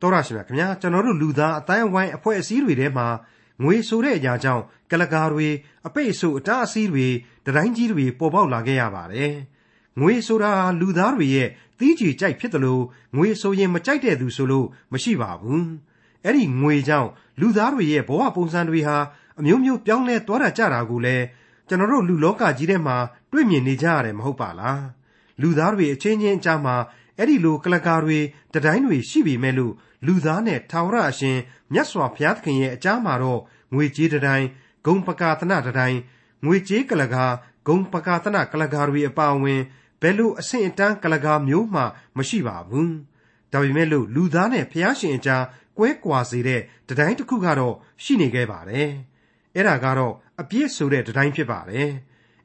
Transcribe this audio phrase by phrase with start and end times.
[0.00, 3.06] တော်ရရှိမြခင်ဗျာကျွန်တော်တို့လူသားအတိုင်းအဝိုင်းအဖွဲ့အစည်းတွေထဲမှာ
[3.62, 5.48] ငွေဆိုတဲ့အရာကြောင့်ကလကာတွေ
[5.86, 7.06] အပိတ်အဆို့အတားအဆီးတွေ
[7.46, 9.32] တတိုင်းကြီးတွေပေါ်ပေါက်လာခဲ့ရပါတယ်
[10.00, 12.82] ငွေဆိုတာလူသားတွေရဲ့သီးကြည်ကြိုက်ဖြစ်တယ်လို့
[13.16, 15.66] ငွေဆိုရင်မကြိုက်တဲ့သူဆိုလို့မရှိပါဘူး
[16.24, 17.10] အဲ့ဒီငွေကြောင့်
[17.40, 18.96] လူသားတွေရဲ့ဘဝပုံစံတွေဟာ
[19.38, 21.24] အမျိုးမျိုးပြောင်းလဲသွားတာကြတာကိုလည်း
[21.68, 22.96] ကျွန်တော်တို့လူလောကကြီးထဲမှာ
[23.32, 24.82] တွေ့မြင်နေကြရတယ်မဟုတ်ပါလား
[25.42, 26.74] လူသားတွေအချင်းချင်းအကြားမှာ
[27.20, 28.18] အဲ့ဒီလိုကလကာတွေ
[28.54, 29.74] တတိုင်းတွေရှိပြီမဲ့လို့
[30.06, 31.38] လူသားနဲ့ထာဝရအရှင်
[31.72, 33.40] မြတ်စွာဘုရားသခင်ရဲ့အကြားမှာတော့
[33.74, 34.46] ငွေကြေးတတိုင်း
[34.86, 35.98] ဂုံပကာသနတတိုင်း
[36.44, 37.24] ငွေကြေးကလကာ
[37.66, 39.60] ဂုံပကာသနကလကာတွေအပါအဝင်
[40.00, 41.82] ဘယ်လိုအဆင့်အတန်းကလကာမျိုးမှ
[42.16, 42.94] မရှိပါဘူး
[43.52, 45.44] ဒါပေမဲ့လို့လူသားနဲ့ဘုရားရှင်အကြား
[45.78, 48.88] ကွဲကွာစေတဲ့တတိုင်းတစ်ခုကတော့ရှိနေခဲ့ပါတယ်
[49.54, 51.88] အဲ့ဒါကတော့အပြည့်ဆိုတဲ့တတိုင်းဖြစ်ပါတယ်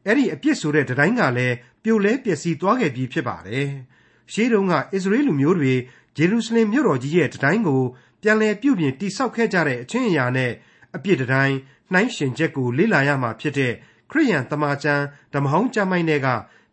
[0.05, 3.69] အဲ့ဒီအပြစ်ဆိုတဲ့တတိုင်းကလည်းပြိုလဲပျက်စီးသွားခဲ့ပြီးဖြစ်ပါတယ်။
[4.33, 5.73] ရှေးတုန်းကအစ္စရေးလူမျိုးတွေ
[6.17, 7.81] ဂျေရုရှလင်မြို့တော်ကြီးရဲ့တတိုင်းကို
[8.21, 10.51] ပြန်လည်ပြုပြင်တိဆောက်ခဲ့ကြတဲ့အချင်းအရာနဲ့
[10.95, 11.55] အပြစ်တတိုင်း
[11.93, 13.73] နှိုင်းရှင်ချက်ကိုလေ့လာရမှာဖြစ်တဲ့
[14.11, 16.27] ခရိယန်တမန်ကျမ်းဓမ္မဟောင်းကျမ်းပိုင်းတွေက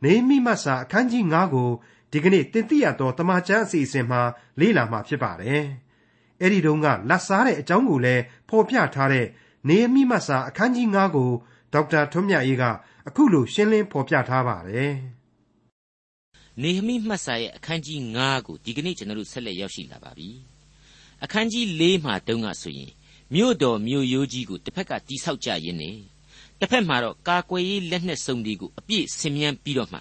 [0.04, 1.70] နေမိမတ်စာအခန်းကြီး9ကို
[2.12, 4.22] ဒီကနေ့တင်ပြရတော့တမန်ကျမ်းအစီအစဉ်မှာ
[4.60, 5.64] လေ့လာမှာဖြစ်ပါတယ်။
[6.40, 9.26] အဲ့ဒီတုန်းကလက်စားတဲ့အကြောင်းကိုလည်းဖော်ပြထားတဲ့
[9.68, 11.30] နေမိမတ်စာအခန်းကြီး9ကို
[11.72, 12.64] ဒေါက်တာထွန်းမြတ်အေးက
[13.08, 14.92] အခုလိုရှင်းလင်းဖော်ပြထားပါတယ်။
[16.60, 20.28] နေဟမိမှတ်စာရဲ့အခန်းကြီး9ကိုဒီကနေ့ကျွန်တော်တို့ဆက်လက်ရောက်ရှိလာပါပြီ။
[21.24, 22.90] အခန်းကြီး4မှာတုန်းကဆိုရင်
[23.34, 25.96] မြို့တော်မြို့ရိုးကြီးကိုတစ်ဖက်ကတိဆောက်ကြရင်းနဲ့
[26.60, 29.98] တစ်ဖက်မှာတော့ကာကွယ်ရေးလက်နက်စုံတွေကိုအပြည့်ဆင်မြန်းပြီးတော့မှ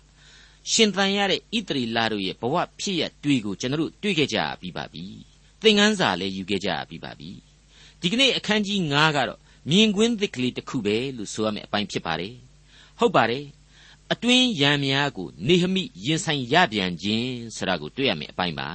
[0.71, 5.05] ရှင်သန်ရတဲ့ဣတရီလာတို့ရဲ့ဘဝဖြစ်ရတွေကိုကျွန်တော်တို့တွေ့ခဲ့ကြပြီးပါပြီ။
[5.61, 7.29] သင်ခန်းစာလည်းယူခဲ့ကြပြီးပါပြီ။
[8.01, 12.33] ဒီကနေ့အခန်းကြီး9ကတော့မြင်ကွင်းသစ်ကလေးတစ်ခုပဲလို့ဆိုရမယ့်အပိုင်းဖြစ်ပါတယ်။
[12.99, 13.43] ဟုတ်ပါတယ်
[14.13, 18.69] အတွင်းရံများကိုနေဟမိရင်ဆိုင်ရပြန်ခြင်းဆိုတာကိုတွေ့ရမယ်အပိုင်းပါ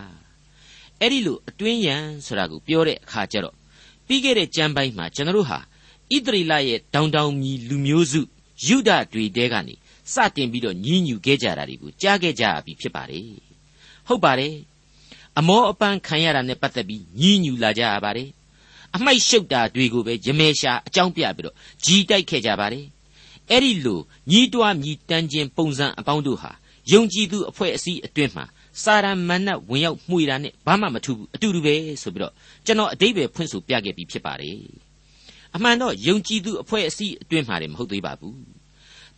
[1.01, 3.55] အဲ့ဒီလိုအတွင်းရံဆိုတာကိုပြောတဲ့အခါကျတော့
[4.07, 5.59] ပြီးခဲ့တဲ့ကျမ်းပိုင်းမှာကျွန်တော်တို့ဟာ
[6.15, 8.21] ဣသရေလရဲ့တောင်တောင်မြီလူမျိုးစု
[8.67, 9.75] ယူဒတွေတဲကနေ
[10.13, 13.27] စတင်ပြီးတော့ညှဉ်းညူခဲ့ကြတာတွေကိုကြားခဲ့ကြပြီဖြစ်ပါတယ်
[14.07, 14.55] ဟုတ်ပါတယ်
[15.39, 18.29] အမောအပန်းခံရတာနဲ့ပတ်သက်ပြီးညှဉ်းညူလာကြရပါတယ်
[18.95, 21.55] အမိုက်ရှုပ်တာတွေကိုပဲရမဲရှာအကြောင်းပြပြီးတော့
[21.85, 22.85] ကြီးတိုက်ခဲ့ကြပါတယ်
[23.51, 26.53] အဲ့ဒီလိုညီးတွားမြည်တမ်းခြင်းပုံစံအပေါင်းတို့ဟာ
[26.93, 28.45] ယုံကြည်သူအဖွဲ့အစည်းအတွင်းမှာ
[28.83, 32.33] စာရမဏတ်ဝင်ရောက်မှုရတာနဲ့ဘာမှမထူးဘူးအတူတူပဲဆိုပြီးတော့
[32.67, 34.59] ကျွန်တော်အတိတ်ပဲဖွင့်ဆိုပြခဲ့ပြီးဖြစ်ပါတယ်
[35.55, 38.39] အမှန်တော့ယုံကြည်သူအဖွဲ့အစည်းအတွင်းမှာလည်းမဟုတ်သေးပါဘူး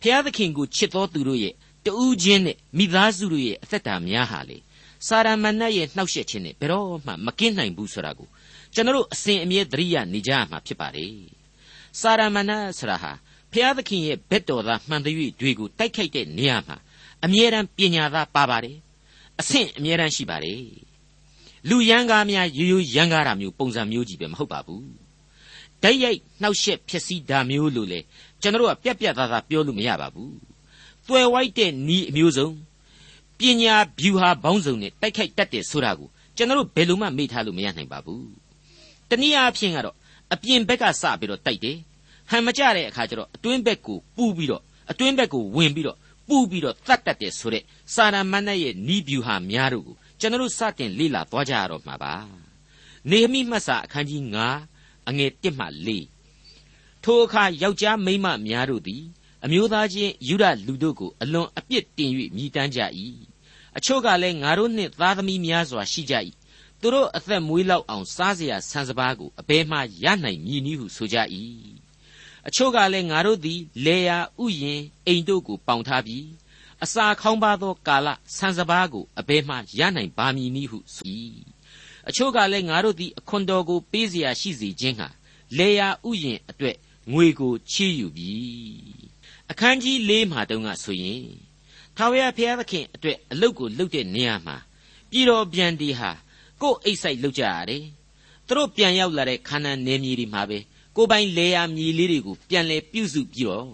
[0.01, 1.53] ဖျားသခင်ကိုချစ်တော်သူတို့ရဲ့
[1.85, 4.57] တူးချင်းနဲ့မိသားစုတို့ရဲ့အသက်တာများဟာလေ
[5.07, 8.27] စာရမဏတ်ရဲ့နှောက်ယှက်ခြင်းနဲ့ဘယ်တော့မှမကင်းနိုင်ဘူးဆိုတာကို
[8.73, 11.13] ကျွန်တော်အစဉ်အမြဲသတိရနေကြရမှာဖြစ်ပါတယ်
[11.99, 13.11] စာရမဏတ်ဆိုတာဟာ
[13.53, 16.77] ဖျားသခင်ရဲ့ဘက်တော်သားမှန်သည်တွေကိုတိုက်ခိုက်တဲ့နေရာမှာ
[17.25, 18.77] အမြဲတမ်းပညာသားပါပါတယ်
[19.39, 20.61] အဆင့်အမြဲတမ်းရှိပါတယ်
[21.69, 24.87] လူရန်ကားများရိုးရိုးရန်ကားတာမျိုးပုံစံမျိုးကြီးပဲမဟုတ်ပါဘူး
[25.81, 27.99] ဓာတ်ရိုက်နှောက်ယှက်ဖြစ်စည်းတာမျိုးလို့လေ
[28.41, 30.33] ကျွန်တော်တို့ကပြက်ပြက်သားသားပြောလို့မရပါဘူး
[31.07, 32.49] တွယ်ဝိုက်တဲ့နီးအမျိုးစုံ
[33.39, 38.27] ပညာဗျူဟာဘောင်းစုံနဲ့တိုက်ခိုက်တတ်တယ်ဆိုတာကိုကျွန်တော်တို့ဘယ်လိုမှမေ့ထားလို့မရနိုင်ပါဘူး
[39.09, 39.95] တနည်းအားဖြင့်ကတော့
[40.33, 41.77] အပြင်ဘက်ကစပြီးတော့တိုက်တယ်
[42.30, 47.62] ဟန်မကြတဲ့အခါကျတော့အတွင်းဘက်ကိုပူပြီးတော့အတွင်းဘက်ကိုဝင်ပြီးတော့ပူပြီးတော့တတ်တတ်တယ်ဆိုတဲ့
[47.94, 52.14] စာရမဏေရဲ့နီးဗျူဟာများတို့ကိုကျွန်တော်တို့စတင်လေ့လာသွားကြရတော့မှာပါ
[53.10, 54.22] နေဟမိမှတ်စာအခန်းကြီး
[54.66, 55.66] 9အငယ်1မှ
[56.34, 59.02] 4ထိုအခါယောက်ျားမိန်းမများတို့သည်
[59.44, 62.80] အမျိုးသားချင်းယူဒလူတို့ကိုအလွန်အပြစ်တင်၍မြည်တမ်းကြ၏
[63.76, 66.14] အချို့ကလည်းငါတို့နှင့်သားသမီးများစွာရှိကြ၏
[66.80, 71.16] သူတို့အသက်မွေးလောက်အောင်စားเสียဆန်စပါးကိုအဘယ်မှရနိုင်မည်နည်းဟုဆိုကြ၏
[72.48, 76.26] အချို့ကလည်းငါတို့သည်လေယာဥယင်အိမ်တို့ကိုပေါင်ထားပြီး
[76.84, 81.08] အစာခေါင်းပါသောကာလဆန်စပါးကိုအဘဲမှရနိုင်ပါမည်နည်းဟုဆို၏
[82.08, 85.08] အချို့ကလည်းငါတို့သည်အခွန်တော်ကိုပေးเสียရှိစေခြင်းဟာ
[85.58, 86.76] လေယာဥယင်အတွက်
[87.12, 88.32] ငွေကိုချီးယူပြီ
[89.50, 91.26] အခန်းကြီး၄မှာတုန်းကဆိုရင်
[91.96, 94.56] ထာဝရဘုရားသခင်အတွက်အလုတ်ကိုလုတ်တဲ့နေရာမှာ
[95.10, 96.10] ပြည်တော်ပြန်ဒီဟာ
[96.60, 97.84] ကိုယ်အိတ်ဆိုင်လုတ်ကြရတယ်
[98.46, 100.58] သူတို့ပြန်ရောက်လာတဲ့ခါနန်နယ်မြေဒီမှာပဲ
[100.95, 103.67] ကိုပိုင်လေယာမြေလေးတွေကိုပြန်လဲပြုစုပြီးတော့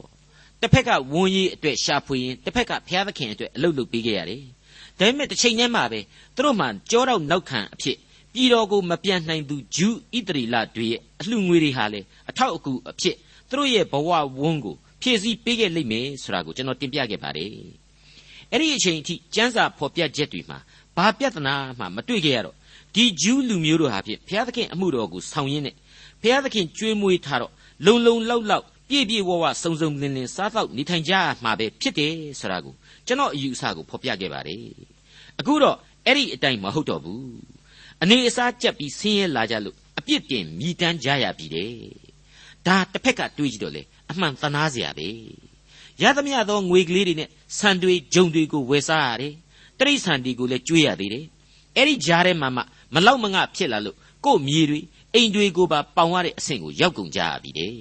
[0.62, 4.42] တစ်ဖက်ကဝန်ကြီးအတွက်ရှာဖွေရင်တစ်ဖက်ကဘုရားသခင်အတွက်အလုပ်လုပ်ပေးခဲ့ရတယ်။
[5.00, 6.00] ဒါပေမဲ့တစ်ချိန်တည်းမှာပဲ
[6.36, 7.98] သူတို့မှကြောတော့နောက်ခံအဖြစ်
[8.34, 13.16] ပြည်တော်ကိုမပြန်နိုင်သူဂျူးဣတရီလတွေရဲ့အလှငွေတွေဟာလေအထောက်အကူအဖြစ်
[13.50, 14.10] သူတို့ရဲ့ဘဝ
[14.40, 17.50] ဝန်းကိုဖြည့်ဆည်းပေးခဲ့လိမ့်မယ်ဆိုတာကိုကျွန်တော်တင်ပြခဲ့ပါတယ်။
[18.52, 20.58] အဲ့ဒီအချိန်အထိစံစာဖော်ပြချက်တွေမှာ
[20.98, 22.56] ဘာပြဿနာမှမတွေ့ခဲ့ရတော့
[22.96, 25.76] ဒီဂျူးလူမျိုးတို့ဟာဖြင့်ဘုရားသခင်အမှုတော်ကိုဆောင်ရင်းနဲ့
[26.26, 27.52] ဘုရားသခင်ကြွေးမွေးထားတော့
[27.86, 31.14] လုံလုံလောက်လောက်ပြည့်ပြည့်ဝဝစုံစုံလင်လင်စားတော့နေထိုင်ကြ
[31.44, 32.74] မှာပဲဖြစ်တယ်ဆိုတာကို
[33.08, 34.66] ကျွန်တော်အယူအဆကိုဖော်ပြခဲ့ပါတယ်
[35.40, 37.26] အခုတော့အဲ့ဒီအတိုင်းမဟုတ်တော့ဘူး
[38.02, 41.72] အနေအစားကြက်ပြီးဆင်းရဲလာကြလို့အပြစ်တင်မြည်တမ်းကြရပြီတဲ့
[42.68, 43.82] ဒါတစ်ဖက်ကတွေးကြည့်တော့လေ
[44.12, 45.08] အမှန်သနာစရာပဲ
[46.02, 49.34] ရသမျှသောငွေကလေးတွေနဲ့ဆန်တွေဂျုံတွေကိုဝယ်စားရတယ်
[49.80, 51.26] တရိษံတွေကိုလည်းကျွေးရသေးတယ်
[51.76, 52.62] အဲ့ဒီကြားထဲမှာမှ
[52.94, 54.80] မလောက်မငဖြစ်လာလို့ကို့မြေတွေ
[55.16, 57.72] အိမ်တွေကိုပါပေါင်ရတဲ့အဆင့်ကိုရောက်ကုန်ကြရပြီတဲ့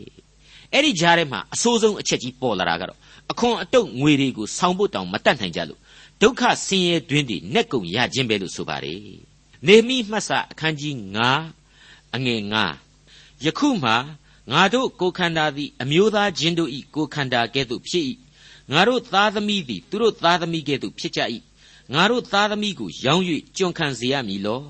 [0.73, 2.99] အဲ့ဒီကြားထဲမှာအဆိုးဆုံးအချက်ကြီးပေါ်လာတာကတော့
[3.31, 5.81] အခွန်အတုတ်ငွေတွေကိုဆောင်းဖို့တောင်မတတ်နိုင်ကြလို့
[6.23, 9.01] ဒုက္ခဆင်းရဲတွင်းတွေနဲ့ကုန်ရခြင်းပဲလို့ဆိုပါတယ်
[9.67, 10.95] နေမိမှတ်စာအခန်းကြီး
[11.55, 12.43] 9အငယ်
[12.93, 13.93] 9ယခုမှ
[14.53, 18.05] ငါတို့ကိုခန္ဓာသည်အမျိုးသားချင်းတို့၏ကိုခန္ဓာကဲ့သို့ဖြစ်၏
[18.73, 21.21] ငါတို့သားသမီးသည်သူတို့သားသမီးကဲ့သို့ဖြစ်ကြ၏
[21.95, 23.25] ငါတို့သားသမီးကိုရောင်း၍
[23.57, 24.63] ကျွန်ခံစေရမည်လော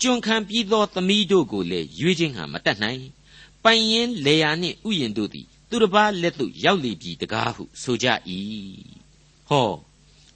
[0.00, 3.02] ကျွန်ခံပြီးသောသမီးတို့ကိုလည်းရွေးခြင်းဟံမတတ်နိုင်
[3.64, 8.06] ပိုင်ရင်လေယာနှင့်ဥယျင်တို့သည်သူတစ်ပါးလက်သို့ရောက်လေပြီတကားဟုဆိုကြ၏
[9.48, 9.70] ဟော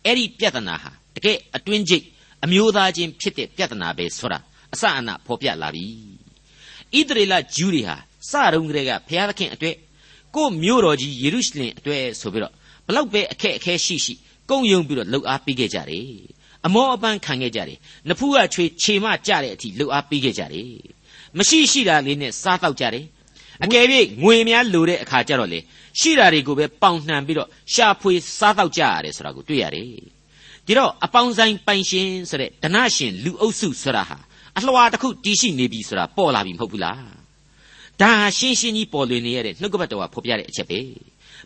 [0.05, 2.05] အဲ့ဒီပြဿနာဟာတကယ်အတွင်းကျိတ်
[2.45, 4.39] အမျိုးသားချင်းဖြစ်တဲ့ပြဿနာပဲဆိုတာ
[4.75, 5.87] အစအနဖော်ပြလာပြီ
[6.99, 7.97] ဣသရေလဂျူးတွေဟာ
[8.31, 9.77] စတုန်းကတည်းကဘုရားသခင်အတွက်
[10.35, 12.55] ကိုမြို့တော်ကြီးယေရုရှလင်အတွက်ဆိုပြီးတော့
[12.87, 14.15] ဘလောက်ပဲအခက်အခဲရှိရှိ
[14.51, 16.07] ကုံယုံပြီးတော့လှုပ်အားပေးခဲ့ကြတယ်
[16.67, 17.79] အမောအပန်းခံခဲ့ကြတယ်
[18.09, 20.71] နဖူးကချွေခြေမကြတဲ့အထိလှုပ်အားပေးခဲ့ကြတယ်
[21.39, 23.05] မရှိရှိတာလေးနဲ့စားတော့ကြတယ်
[23.65, 23.85] အကယ်၍
[24.23, 25.61] ငွေများလိုတဲ့အခါကျတော့လေ
[26.01, 29.87] ရှိတာတွေကိုပဲပေါင်နှံပြီးတော့ရှာဖွေစားတော့ကြရတယ်ဆိုတာကိုတွေ့ရတယ်
[30.67, 34.19] ဒီတော့အပေါင်းဆိုင်ပိုင်ရှင်ဆိုတဲ့ဒနရှင်လူအုပ်စုဆိုတာဟာ
[34.57, 37.01] အလှော်တစ်ခုတီးရှိနေပြီဆိုတာပေါ်လာပြီမဟုတ်ဘူးလား
[38.01, 40.79] ဒါဟာရှင်းရှင်းကြီးပေါ်လွင်နေရတဲ့နှုတ်ကပတ်တော်ကဖော်ပြတဲ့အချက်ပဲ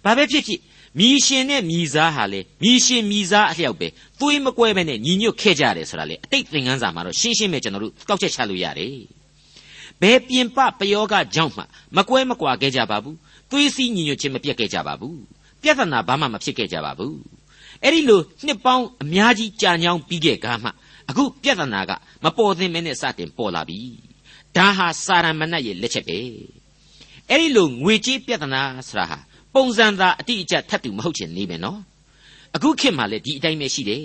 [0.05, 0.61] ဘာပဲဖြစ်ဖြစ်
[0.99, 3.89] မြည်ရှင်နဲ့မြည်စားဟာလေမြည်ရှင်မြည်စားအလျောက်ပဲ
[4.21, 8.97] သွေးမကွဲပဲနဲ့ညီညွတ်ခဲ့ကြတယ်ဆိုတာလေအတိတ်သင်ခန်းစာမှာတော့ရှင်းရှင်းပဲကျွန်တော်တို့ကောက်ချက်ချလို့ရတယ်
[10.03, 11.63] ဘယ်ပြင်ပပယောကကြောင့်မှ
[11.97, 13.17] မကွဲမကွာခဲ့ကြပါဘူး
[13.51, 15.19] သွေးစည်းညီညွတ်ခြင်းမပြတ်ခဲ့ကြပါဘူး
[15.63, 17.17] ပြဿနာဘာမှမဖြစ်ခဲ့ကြပါဘူး
[17.83, 20.71] အဲ့ဒီလိုနှစ်ပေါင်းအများကြီးကြာညောင်းပြီးခဲ့ကားမှ
[21.09, 21.93] အခုပြဿနာက
[22.25, 23.79] မပေါ်သင့်မဲနဲ့စတင်ပေါ်လာပြီ
[24.57, 26.19] ဒါဟာစာရမဏတ်ရဲ့လက်ချက်ပဲ
[27.29, 29.19] အဲ့ဒီလိုငွေကြေးပြဿနာဆိုတာဟာ
[29.55, 31.81] ပုံစံသာအတိအကျထပ်တူမဟုတ်ချင်နေမယ်နော်
[32.57, 34.05] အခုခေတ်မှာလည်းဒီအတိုင်းပဲရှိတယ်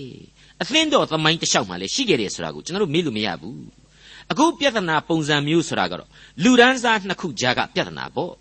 [0.61, 3.61] အသင်းတော်သမိုင်းတစ်လျှောက်မှာလည်းရှိခဲ့တယ်ဆိုတာကိုကျွန်တော်တို့မေ့လို့မရဘူး
[4.31, 6.09] အခုပြဿနာပုံစံမျိုးဆိုတာကတော့
[6.44, 8.33] လူဒန်းစားနှစ်ခုကြားကပြဿနာပေါ့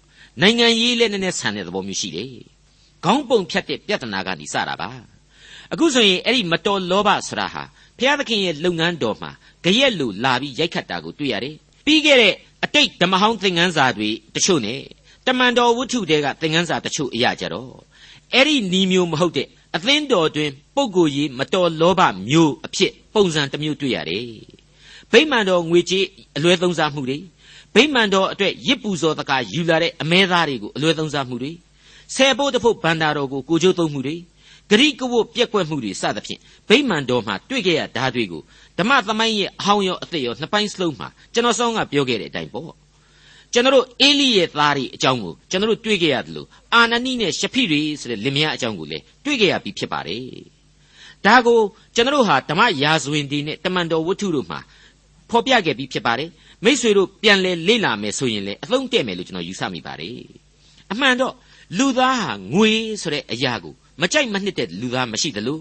[0.42, 2.32] နိုင်ငံရေးလည်းနည်းနည်းဆန်တဲ့သဘောမျိုးရှိတယ်
[3.04, 4.88] ခေါင်းပုံဖြတ်တဲ့ပြဿနာကနေစတာပါ
[5.72, 7.62] အခုဆိုရင်အဲ့ဒီမတော်လောဘဆိုတာဟာ
[7.98, 9.30] ဘုရားသခင်ရဲ့လုပ်ငန်းတော်မှာ
[9.64, 11.56] ကြရက်လူလာပြီးရိုက်ခတ်တာကိုတွေ့ရတယ်
[11.86, 14.80] ပြီးခဲ့တဲ့အတိတ်ဓမ္မဟောင်းသင်ခန်းစာတွေတချို့နဲ့
[15.26, 17.70] တမန်တော်ဝတ္ထုတွေကသင်ခန်းစာတချို့အရာကြတော့
[18.34, 24.26] အဲ့ဒီနီးမျိုးမဟုတ်တဲ့အသင်းတော်တွင်ပုဂ္ဂိုလ်ကြီးမတော်လောဘမျိုးအဖြစ်ပုံစံတစ်မျိုးတွေ့ရတယ်
[25.12, 26.06] ဗိမာန်တော်ငွေကြေး
[26.36, 27.18] အလွဲသုံးစားမှုတွေ
[27.74, 31.52] ဗိမာန်တော်အတွက်ရစ်ပူဇော်တကာယူလာတဲ့အမဲသားတွေကိုအလွဲသုံးစားမှုတွေ
[32.14, 34.16] ဆယ်ဖို့တဖို့ဗန္တာတော်ကိုကိုကျိုးသုံးမှုတွေ
[34.70, 38.42] ဂရိကဝတ်ပြက်ကွက်မှုတွေစသဖြင့်ဗိမာန်တော်မှာတွေ့ခဲ့ရဓာတ်တွေကို
[38.78, 42.85] ဓမ္မသမိုင်းရဲ့အဟောင်းရောအသက်ရောနှစ်ပိုင်းစလုံးမှာကျွန်တော်ဆောင်းကပြောခဲ့တဲ့အတိုင်းပေါ့
[43.56, 50.22] ကျွန်တော်အေလိရဲ့သားတွေအကြောင်းကိုကျွန်တော်တွေ့ခဲ့ရတယ်လို့အာနနိနဲ့ရှဖိတွေဆိုတဲ့လင်မယားအကြောင်းကိုလည်းတွေ့ခဲ့ရပြီးဖြစ်ပါတယ်
[51.26, 51.58] ဒါကို
[51.94, 54.60] ကျွန်တော်ဟာဓမ္မရာဇဝင်ဒီနဲ့တမန်တော်ဝတ္ထုတို့မှာ
[55.30, 56.30] ဖော်ပြခဲ့ပြီးဖြစ်ပါတယ်
[56.64, 60.18] မိษွေတို့ပြန်လဲလေ့လာမယ်ဆိုရင်လည်းအသုံးတဲ့မယ်လို့ကျွန်တော်ယူဆမိပါတယ်
[60.92, 61.34] အမှန်တော့
[61.78, 62.72] လူသားဟာငွေ
[63.02, 65.60] ဆိုတဲ့အရာကိုမကြိုက်မနှစ်တဲ့လူသားမရှိသလို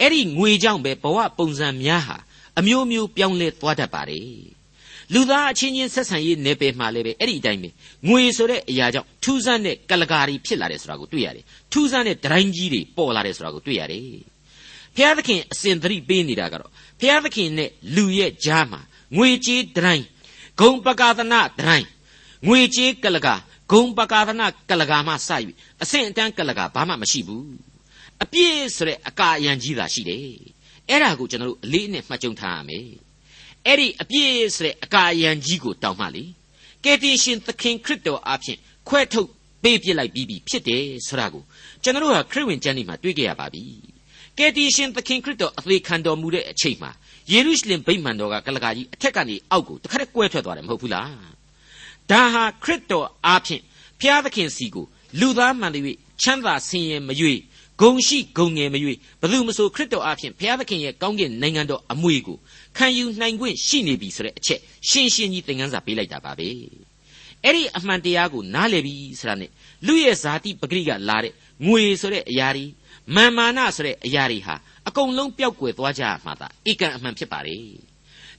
[0.00, 2.16] အဲ့ဒီငွေကြောင့်ပဲဘဝပုံစံများဟာ
[2.58, 4.59] အမျိုးမျိုးပြောင်းလဲသွားတတ်ပါတယ်
[5.14, 7.68] လူသားအချင်းချင်းဆက်ဆံရေးနယ်ပယ်မှာလည်းပဲအဲ့ဒီအတိုင်းပဲ
[8.08, 14.02] ငွေဆိုတဲ့အရာကြောင့်ထူးဆန်းတဲ့ကလကာရီဖြစ်လာတယ်ဆိုတာကိုတွေ့ရတယ်ထူးဆန်းတဲ့ဒတိုင်းကြီးတွေပေါ်လာတယ်ဆိုတာကိုတွေ့ရတယ်
[14.96, 18.80] ဘုရားသခင်အစဉ်သတိပေးနေတာကတော့ဘုရားသခင်နဲ့လူရဲ့ကြားမှာ
[19.16, 20.04] ငွေကြေးဒတိုင်း
[20.60, 21.86] ဂုံပကာသနာဒတိုင်း
[22.48, 23.34] ငွေကြေးကလကာ
[23.72, 25.30] ဂုံပကာသနာကလကာမှစ၍
[25.82, 27.50] အဆင့်အတန်းကလကာဘာမှမရှိဘူး
[28.22, 30.34] အပြည့်ဆိုတဲ့အကာအယံကြီးသာရှိတယ်
[30.88, 33.09] အဲ့ဒါကိုကျွန်တော်တို့အလေးအနက်မှတ်ကြုံထားရမယ်
[33.66, 36.24] အဲ့ဒီအပြည့်ဆိုတဲ့အကာအယံကြီးကိုတောင်းမှလေ
[36.84, 39.28] ကယ်တင်ရှင်သခင်ခရစ်တော်အားဖြင့်ခွဲထုတ်
[39.62, 41.42] ပေးပြစ်လိုက်ပြီးပြီဖြစ်တယ်ဆိုတာကို
[41.82, 43.62] ကျွန်တော်တို့ဟာခရစ်ဝင်ကျမ်းဒီမှာတွေ့ကြရပါပြီ
[44.38, 46.90] ကယ်တင်ရှင်သခင်ခရစ်တော်အသေးခံတော်မူတဲ့အချိန်မှာ
[47.32, 51.10] ယေရုရှလင်ဗိမာန်တော်ကကလကာကြီးအထက်ကနေအောက်ကိုတခါတည်းကွဲထွက်သွားတယ်မဟုတ်ဘူးလား
[52.10, 53.62] ဒါဟာခရစ်တော်အားဖြင့်
[54.00, 54.86] ဖျားသခင်စီကို
[55.20, 57.38] လူသားမှန်တဲ့ချမ်းသာဆင်းရဲမရွေ့
[57.80, 62.38] ဂုံရှိဂုံငယ်မရွေ့ဘသူမဆိုခရစ်တော်အားဖြင့်ဘုရားသခင်ရဲ့ကောင်းကင်နိုင်ငံတော်အမွေကို
[62.76, 66.48] ခံယူနိုင်ခွင့်ရှိနေပြီဆိုတဲ့အချက်ရှင်းရှင်းကြီးသင်ခန်းစာပေးလိုက်တာပါပဲ
[67.44, 69.50] အဲ့ဒီအမှန်တရားကိုနားလည်ပြီဆိုတာနဲ့
[69.86, 71.32] လူရဲ့ဇာတိပဂရိကလာတဲ့
[71.66, 72.66] ငွေဆိုတဲ့အရာတွေ
[73.14, 74.54] မာမာနဆိုတဲ့အရာတွေဟာ
[74.88, 77.56] အကုန်လုံးပျောက်ကွယ်သွားကြမှာသာဧကန်အမှန်ဖြစ်ပါလေ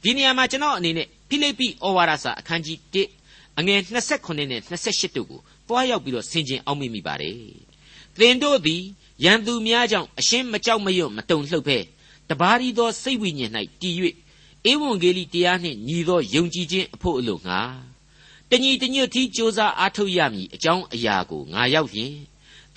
[0.04, 3.80] ဒီနေရာမှာကျွန်တော်အနေနဲ့ဖိလိပ္ပိဩဝါဒစာအခန်းကြီး1အငယ်
[4.12, 7.38] 29နဲ့28တို့ကိုတွားရောက်ပြီးတော့ဆင်ခြင်အောင်မိမိပါတယ်
[8.20, 8.84] သင်တို့သည်
[9.26, 11.78] ရန်သူများကြောင့်အရှင်းမကြောက်မရွံ့မတုန်လှုပ်ဖဲ
[12.30, 13.96] တပါးရီသောစိတ်ဝိညာဉ်၌တည်၍
[14.70, 17.60] ဧဝံဂေလိတရားနှင့်ညီသောယုံကြည်ခြင်းအဖို့အလို့ငါ
[18.50, 22.14] တညီတညွတ်တီးကြိုးစားအားထုတ်ရမည်အကြောင်းအရာကိုငါရောက်လျင်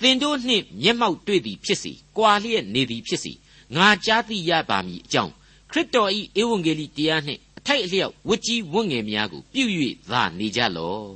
[0.01, 3.33] သင်တို့နှင့်မျက်မှောက်တွေ့သည်ဖြစ်စီ၊ကွာလျက်နေသည်ဖြစ်စီ
[3.75, 5.33] ငါကြားသိရပါမည်အကြောင်း
[5.71, 6.09] ခရစ်တော်၏
[6.41, 9.63] ဧဝံဂေလိတရားနှင့်အထိုက်အလျောက်ဝတ်ကြီးဝတ်ငယ်များကိုပြု၍
[10.11, 11.13] သာနေကြလော့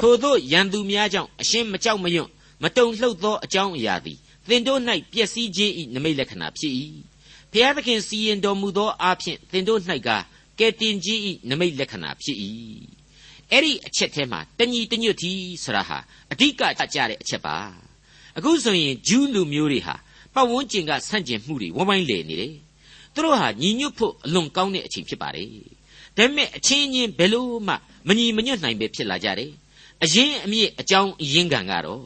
[0.00, 2.28] ထိုတို့ရန်သူများကြောင့်အရှင်းမကြောက်မရွံ့
[2.62, 4.18] မတုန်လှုပ်သောအကြောင်းအရာသည်
[4.48, 4.80] သင်တို့၌
[5.12, 6.74] ပျက်စီးခြင်း၏နမိတ်လက္ခဏာဖြစ်၏
[7.52, 10.08] ဖျားသခင်စီရင်တော်မူသောအားဖြင့်သင်တို့၌က
[10.58, 12.36] ကဲတင်ခြင်း၏နမိတ်လက္ခဏာဖြစ်၏
[13.50, 15.32] အဲ့ဒီအချက်ထဲမှာတညီတညွတ်တီ
[15.64, 15.98] ဆိုတာဟာ
[16.32, 16.62] အဓိက
[16.94, 17.56] ကြတဲ့အချက်ပါ
[18.36, 19.94] အခုဆိုရင်ဂျူးလူမျိုးတွေဟာ
[20.34, 22.54] ပတ်ဝန်းကျင်ကဆန့်ကျင်မှုတွေဝိုင်းဝိုင်းလေနေတယ်
[23.14, 25.48] သူတို့ဟာညီညွတ်ဖို့အလွန်ကောင်းတဲ့အချိန်ဖြစ်ပါတယ်
[26.16, 27.74] ဒါပေမဲ့အချင်းချင်းဘယ်လို့မှ
[28.08, 29.50] မညီမညွတ်နိုင်ပဲဖြစ်လာကြတယ်
[30.02, 32.04] အရင်အမြင့်အကြောင်းအရင်းခံကတော့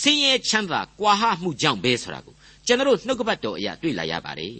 [0.00, 2.34] ဆင်းရဲချမ်းသာကွာဟမှုကြောင့်ပဲဆိုတာကို
[2.66, 4.54] ကျွန်တော်နှုတ်ကပတ်တော်အရာတွေ့လာရပါတယ်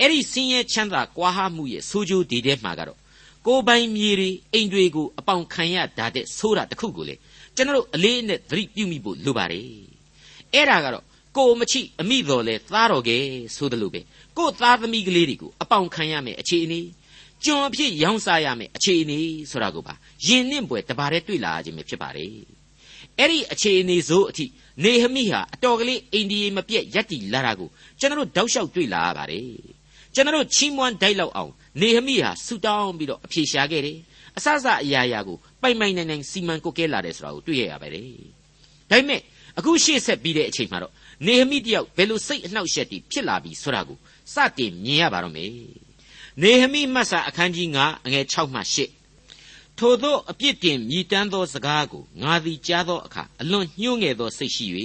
[0.00, 2.98] အဲ့ဒီဆင်းရဲချမ်းသာကွာဟမှုရဲ့ဆိုးကျိုးဒီထဲမှာကတော့
[3.46, 7.14] ကိုယ်ပိုင်မြေတွေအိမ်တွေကိုအပေါင်ခံရတာတဲ့ဆိုးတာတစ်ခုကိုလေ
[7.56, 9.64] ကျွန်တော်အလေးနဲ့သတိပြုမိဖို့လိုပါတယ်
[10.54, 11.04] အဲ့ဒါကတော့
[11.36, 13.16] ကိုမချိအမိတော်လဲသားတော်ကဲ
[13.56, 14.00] ဆိုတယ်လို့ပဲ
[14.38, 16.80] ကိုသားသမီးကလေးတွေကိုအပေါင်ခံရမယ်အခြေအနေ
[17.44, 19.20] ကျွန်အဖြစ်ရောင်းစားရမယ်အခြေအနေ
[19.50, 19.94] ဆိုတာကိုပါ
[20.26, 22.30] ယင်နှင့်ပွဲတပါးတည်းတွေ့လာခြင်းပဲဖြစ်ပါတယ်
[23.18, 24.44] အဲ့ဒီအခြေအနေဆိုအထိ
[24.84, 27.68] နေဟမိဟာအတော်ကလေးအိန္ဒိယမပြက်ရက်တီလာတာကို
[28.00, 29.46] ကျွန်တော်တောက်လျှောက်တွေ့လာရပါတယ်
[30.14, 33.98] ကျွန်တော်ချီးမွမ်းတိုက်လောက်အောင်နေဟမိဟာဆူတောင်းပြီးတော့အဖြေရှာခဲ့တယ်
[34.36, 38.04] အဆအဆအရာရာကိုပိုင်ပိုင်နိုင်နိုင်စီမံကုတ်ကဲလာတယ်ဆိုတာကိုတွေ့ရရပါတယ်
[38.90, 39.20] ဒါပေမဲ့
[39.58, 40.92] အခုရှေ့ဆက်ပြီးတဲ့အချိန်မှာတော့
[41.26, 43.98] နေဟမိတယောက်ဘယ်လိုစိတ်အနှောက်အယှက်တွေဖြစ်လာပြီဆိုတာကို
[44.34, 45.50] စတင်မြင်ရပါတော့မယ်
[46.42, 48.60] နေဟမိမတ်စာအခန်းကြီး9အငယ်6မှ
[49.20, 54.66] 8ထိုသောအပြစ်တင်မြည်တမ်းသောစကားကိုငါသည်ကြားသောအခါအလွန်ညှိုးငယ်သောစိတ်ရှိ၍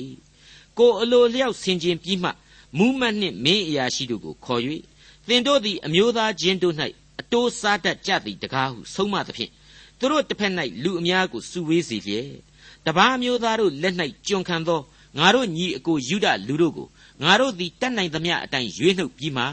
[0.77, 2.29] ကိုအလိုလျောက်ဆင်ခြင်ပြီးမှ
[2.77, 4.62] မူးမတ်နှင့်မင်းအရာရှိတို့ကိုခေါ်၍
[5.28, 6.75] သင်တို့သည်အမျိုးသားချင်းတို့၌
[7.20, 9.50] အတိုးစားတတ်ကြသည်တကားဟုဆုံးမသဖြင့်
[9.99, 12.30] သူတို့တစ်ဖက်၌လူအများကိုစုဝေးစေလျက်
[12.87, 13.94] တပားမျိုးသားတို့လက်၌
[14.26, 14.80] ကျွန်ခံသော
[15.18, 16.88] ငါတို့ညီအကိုယူဒလူတို့ကို
[17.22, 19.44] ငါတို့သည်တတ်နိုင်သမျှအတိုင်းရွေးနှုတ်ပြီးမှ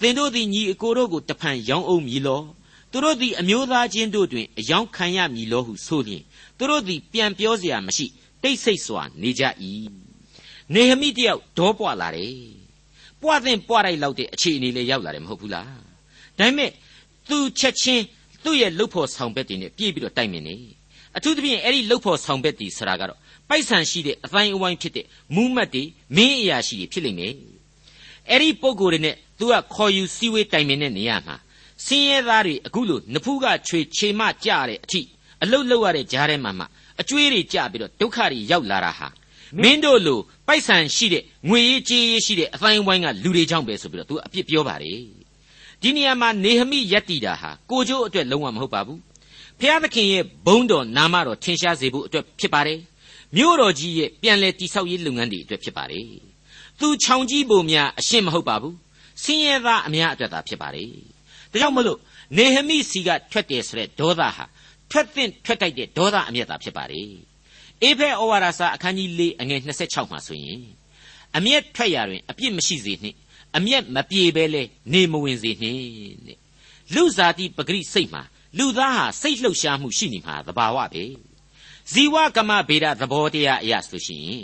[0.00, 2.42] သင်တို့သည်ညီအကိုတို့ကိုတဖန်ရောင်းအောင်မည်လော
[2.90, 6.22] သူတို့သည်အမျိုးသားချင်းတို့တွင်အယောင်ခံရမည်လောဟုဆိုလျင်
[6.58, 8.06] သူတို့သည်ပြန်ပြောเสียမရှိ
[8.42, 9.42] တိတ်ဆိတ်စွာနေကြ၏
[10.74, 12.57] နေဟမိတယောက်ဒေါပွားလာတယ်
[13.23, 15.77] ပွားတဲ့ပွားလိုက်လောက်တဲ့အခြေအနေလေးရောက်လာတယ်မဟုတ်ဘူးလားဒါ
[16.39, 16.71] ပေမဲ့
[17.29, 18.03] သူချက်ချင်း
[18.43, 20.55] သူ့ရဲ့လှုပ်ဖို့ဆောင်ဘက်တွေနဲ့ပြေးပြီးတော့တိုက်မြင်နေ
[21.17, 25.83] အထူးသဖြင့်အဲ့ဒီလှုပ်ဖို့ဆောင်ဘက်တွေဆိုတာကတော့ပိုက်ဆံရှိတဲ့အတိုင်းအဝိုင်းဖြစ်တဲ့မူးမတ်တွေ
[26.15, 27.33] မင်းအရာရှိတွေဖြစ်လိမ့်မယ်
[28.29, 31.35] အဲ့ဒီပုံကိုယ်တွေနဲ့သူကခေါ်ယူစည်းဝေးတိုင်ပင်တဲ့နေရာမှာ
[31.85, 35.01] ဆင်းရဲသားတွေအခုလိုနဖူးကချွေချေမကြတဲ့အထိ
[35.43, 36.65] အလုတ်လောက်ရတဲ့ကြားထဲမှာမှ
[37.01, 39.07] အကျွေးတွေကြပြီးတော့ဒုက္ခတွေရောက်လာတာဟာ
[39.61, 44.99] မင်းတို့လိုပိုက်ဆံရှိတဲ့ငွေရေးကြေးရေးရှိတဲ့အတိုင်းဝိုင်းကလူတွေကြောင့်ပဲဆိုပြီးတော့သူအပြစ်ပြောပါတယ်
[45.81, 48.99] ဒီနေရာမှာနေဟမိယက်တီတာဟာကိုကျိုးအတွက်လုံးဝမဟုတ်ပါဘူး
[49.59, 52.79] ဖျားသခင်ရဲ့ဘုန်းတော်နာမတော်ထင်ရှားစေဖို့အတွက်ဖြစ်ပါတယ်
[53.35, 56.05] မြို့တော်ကြီးရဲ့ပြန်လည်တိဆောက်ရေးလုပ်ငန်းတွေအတွက်ဖြစ်ပါတယ်
[56.79, 58.75] သူခြောင်ကြီးပုံများအရှင်းမဟုတ်ပါဘူး
[59.23, 60.87] ဆင်းရဲသားအများအတွက်သာဖြစ်ပါတယ်
[61.51, 61.99] ဒါကြောင့်မလို့
[62.37, 64.45] နေဟမိစီကထွက်တယ်ဆိုတဲ့ဒေါသဟာ
[64.91, 67.09] ထွက်သင့်ထွက်တိုက်တဲ့ဒေါသအမျက်သာဖြစ်ပါတယ်
[67.82, 70.60] အေဖဲဩဝါဒစာအခန်းကြီး၄အငယ်26မှာဆိုရင်
[71.36, 73.16] အမျက်ထွက်ရာတွင်အပြစ်မရှိစေနှင့်
[73.56, 74.62] အမျက်မပြေဘဲလဲ
[74.92, 75.78] နေမဝင်စေနှင့်
[76.26, 76.38] တဲ့
[76.94, 78.22] လူစားတိပဂရိစိတ်မှာ
[78.58, 81.04] လူသားဟာစိတ်လှုပ်ရှားမှုရှိနေမှာသဘာဝပဲ
[81.92, 84.38] ဇီဝကမဗေဒသဘောတရားအရာဆိုရှင်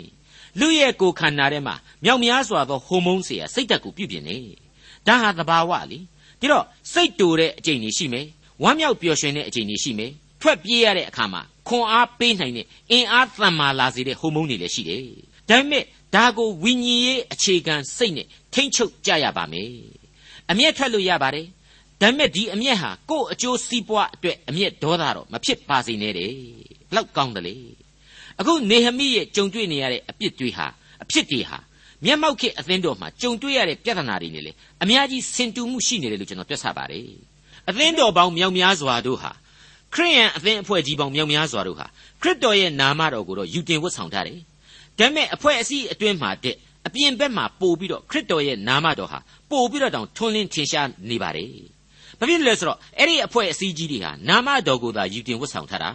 [0.59, 4.37] လူရဲ့ကိုယ်ခန္ဓာထဲမှာမြောက်များစွာသောဟိုမုန်းเสียစိတ်တက်ကိုပြုပြင်နေ
[5.07, 5.99] ဒါဟာသဘာဝလေ
[6.39, 8.27] ဒီတော့စိတ်တူတဲ့အကျင့်တွေရှိမယ်
[8.63, 10.11] ဝမ်းမြောက်ပျော်ရွှင်တဲ့အကျင့်တွေရှိမယ်
[10.41, 15.02] ထွက်ပြေးရတဲ့အခါမှာ ခွန်အားပေးနိုင်တဲ့အင်အားသံမာလာစေတဲ့ဟိုမုန်းတွေလည်းရှိတယ်
[15.48, 19.70] ဒါပေမဲ့ဒါကိုဝိညာဉ်ရေးအခြေခံစိတ်နဲ့ထိမ့်ချုပ်ကြရပါမယ်
[20.50, 21.46] အမျက်ထွက်လို့ရပါတယ်
[22.00, 26.32] ဒါပေမဲ့ဒီအမျက်ဟာကိုယ့်အကျိုးစီးပွားအတွက်အမျက်ဒေါသတော့မဖြစ်ပါစေနဲ့တဲ့
[26.90, 27.56] ဘလောက်ကောင်းတယ်လေ
[28.40, 30.66] အခုနေဟမိရဲ့ကြုံတွေ့နေရတဲ့အပြစ်တွေဟာ
[31.02, 31.58] အဖြစ်တွေဟာ
[32.04, 37.08] မျက်မှောက်ခေအသင်းတော်မှာကြုံတွေ့ရတဲ့ပြဿနာတွေနဲ့လေအများကြီးဆင်တူမှုရှိနေတယ်လို့ကျွန်တော်ပြောဆပါတယ်
[37.68, 39.32] အသင်းတော်ပေါင်းမြောက်များစွာတို့ဟာ
[39.96, 41.86] ခရိယန်အသင်းအဖွဲ့ကြီးပေါင်းမြောက်များစွာတို့ဟာ
[42.22, 44.38] ခရစ်တော်ရဲ့နာမတော်ကိုတော့ယူတင်ဝတ်ဆောင်ထားတယ်
[44.98, 49.18] ဒါပေမဲ့အဖွဲ့အစည်းအတွင်းမှာတဲ့အပြင်ဘက်မှာပို့ပြီးတော့ခရစ်တော်ရဲ့နာမတော်ဟာ
[49.50, 51.50] ပို့ပြီးတော့တောင်ထွန်းလင်းထင်ရှားနေပါတယ်
[52.18, 55.90] ဘာဖြစ်လဲဆိုတော့အဲ့ဒီအဖွဲ့အစည်းကြီးတွေဟာနာမတော်ကိုသာယူတင်ဝတ်ဆောင်ထားတာ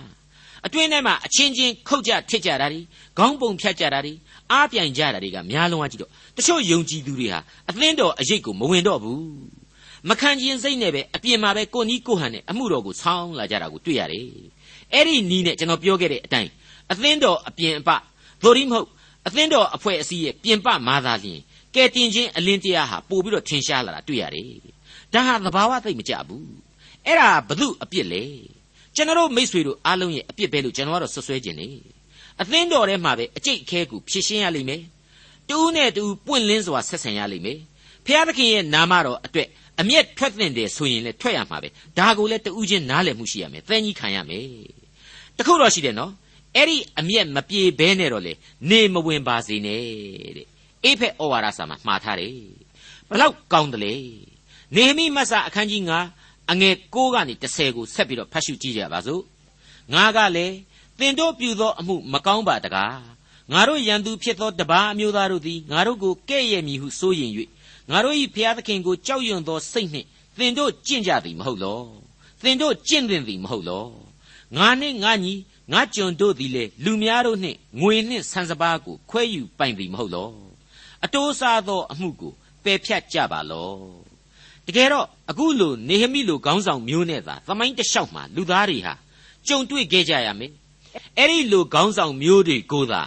[0.66, 2.82] အတွင်းထဲမှာအချင်းချင်းခုတ်ကြထစ်ကြတာတွေ
[3.18, 4.14] ခေါင်းပုံဖြတ်ကြတာတွေ
[4.52, 7.40] အားပြိုင်ကြတာတွေကများလုံးဝကြည့်တော့တချို့ယုံကြည်သူတွေဟာ
[7.70, 9.61] အသင်းတော်အရေးကိုမဝင်တော့ဘူး
[10.10, 14.28] မခံကျင်စိတ်နဲ့ပဲအပြင်မှာပဲကိုနီးကိုဟန်နဲ့အမှုတော်ကိုဆောင်းလာကြတာကိုတွေ့ရတယ်
[14.94, 16.50] အဲ့ဒီနီးနဲ့ကျွန်တော်ပြောခဲ့တဲ့အတိုင်း
[16.92, 17.90] အသင်းတော်အပြင်အပ
[18.44, 18.88] သို့ဒီမဟုတ်
[19.28, 21.40] အသင်းတော်အဖွဲ့အစည်းရဲ့ပြင်ပမာသာလျင်
[21.76, 24.50] ကဲတင်ချင်းအလင်းတရားဟာပို့ပြီးတော့ထင်ရှားလာတာတွေ့ရတယ်
[25.14, 26.50] ဒါဟာသဘာဝသိမ့်မကြဘူး
[27.06, 28.24] အဲ့ဒါဘု து အပြစ်လေ
[28.96, 31.68] ကျွန်တော်မိษွေတို့အားလုံးရဲ့အပြစ်ပဲလို့ကျွန်တော်ကတော့ဆွဆွဲခြင်းနေ
[32.42, 34.82] အသင်းတော်ထဲမှာပဲအကျိတ်အခဲကိုဖြည့်ရှင်းရလိမ့်မယ်
[35.50, 37.60] တူးနဲ့တူးပွင့်လင်းစွာဆက်ဆံရလိမ့်မယ်
[38.06, 39.48] ဖျားသခင်ရဲ့နာမတော်အတွက်
[39.82, 44.46] အမျက်ထွက်တဲ့တယ်ဆိုရင်လည်းထွက်ရမှာပဲဒါကိုလည်းတူးချင်းနားလည်မှုရှိရမယ်သင်ကြီးခံရမယ်
[45.38, 46.12] တခုတော့ရှိတယ်နော်
[46.56, 48.34] အဲ့ဒီအမျက်မပြေဘဲနဲ့တော့လေ
[48.70, 49.82] နေမဝင်ပါစေနဲ့
[50.38, 50.48] တဲ့
[50.84, 52.36] အိဖက်ဩဝါဒစာမှာမှားထားတယ်
[53.10, 53.96] ဘလောက်ကောင်းတယ်လေ
[54.76, 55.82] နေဟမိမတ်စာအခန်းကြီး
[56.18, 59.22] 9အငယ်6ကနေ10ကိုဆက်ပြီးတော့ဖတ်ရှုကြည့်ကြပါစို့
[59.94, 60.56] ငါကလည်း
[61.00, 63.00] သင်တို့ပြုသောအမှုမကောင်းပါတကား
[63.52, 67.32] ငါတို့ရန်သူဖြစ်သောတပါးအမျိုးသားတို့သည်ငါတို့ကိုကဲ့ရဲ့မည်ဟုဆိုရင်၍
[67.92, 70.08] ငါတို့၏ဖျားသခင်ကိုကြောက်ရွံ့သောစိတ်နှင့်
[70.38, 71.80] သင်တို့ကျင့်ကြသည်မဟုတ်လော
[72.44, 73.86] သင်တို့ကျင့်သင်သည်မဟုတ်လော
[74.58, 75.34] ငါနှင့်ငါညီ
[75.72, 80.30] ငါကျွန်တို့သည်လေလူများတို့နှင့်ငွေနှင့်ဆန်စပါးကိုခွဲယူပိုင်သည်မဟုတ်လော
[81.06, 82.34] အတိုးစားသောအမှုကို
[82.64, 83.72] ပယ်ဖြတ်ကြပါလော
[84.68, 88.94] တကယ်တော့အခုလိုနေဟမိလိုခေါင်းဆောင်မျိုးနဲ့သာသမိုင်းတလျှောက်မှာလူသားတွေဟာ
[89.48, 90.52] ကြုံတွေ့ခဲ့ကြရမယ်
[91.18, 93.02] အဲ့ဒီလိုခေါင်းဆောင်မျိုးတွေကိုသာ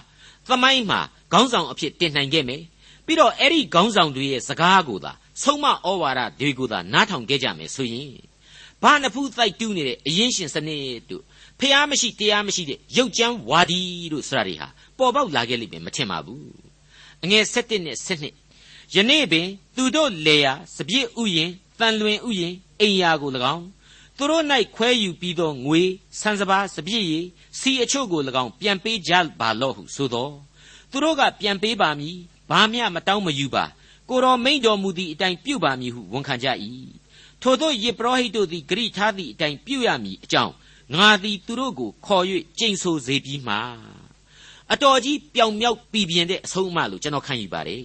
[0.49, 1.01] သမိုင်းမှာ
[1.33, 2.63] ခေါင်းဆောင်အဖြစ်တင်နိုင်ခဲ့မယ်
[3.07, 8.13] ပြီးတော့အဲ့ဒီခေါင်းဆောင်တွေရဲ့စကားကိုသာဆုံးမဩဝါဒတွေကိုသာနားထောင်ခဲ့ကြမယ်ဆိုရင်
[8.83, 11.23] ဘာနဖူးတိုက်တူးနေတဲ့အရင်ရှင်စနစ်တို့
[11.61, 13.81] ဖျားမရှိတရားမရှိတဲ့ရုပ်ကြမ်းဝါဒီ
[14.13, 14.69] တို့ဆိုတာတွေဟာ
[14.99, 16.45] ပေါ်ပေါက်လာခဲ့လိမ့်မယ်မထင်ပါဘူး
[17.25, 23.65] အငယ်7နဲ့7ယနေ့ပင်သူတို့လေယာစပြည့်ဥယင်တန်လွင်ဥယင်အိမ်ယာကို၎င်း
[24.17, 24.45] သူတို့၌
[24.75, 25.83] ခွဲယူပြီးသောငွေ
[26.21, 27.27] ဆန်စပါးစပြည့်ရည်
[27.59, 30.29] စီအချို့ကို၎င်းပြန်ပေးကြပါလော့ဟုဆိုသော
[30.91, 32.17] သူတို့ကပြန်ပေးပါမည်
[32.55, 33.65] ဘာမျှမတောင်းမယူပါ
[34.09, 36.49] ကိုတော်မိန်တော်မူသည့်အတိုင်းပြုပါမည်ဟုဝန်ခံကြ၏
[37.43, 40.53] ထို့သောယေပရောဟိတ်တို့သည်ဂရိထားသည့်အတိုင်းပြုရမည်အကြောင်း
[40.99, 42.25] ငါသည်သူတို့ကိုခေါ်၍
[42.59, 43.57] ကျိန်ဆိုစေပြီးမှ
[44.73, 47.85] အတော်ကြီးပြောင်မြောက်ပြည်ပြင်းတဲ့အဆုံးအမလို့ကျွန်တော်ခံယူပါတယ်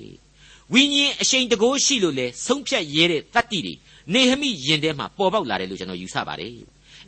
[0.73, 3.73] ဝိညာဉ်အရှိန်တကိုးရှိလို့လေဆုံးဖြတ်ရဲတဲ့တတ္တိတွေ
[4.13, 6.51] နေဟမိယင်ထဲမှာပေါ်ပေါက်လာတယ်လို့ကျွန်တော်ယူဆပါတယ်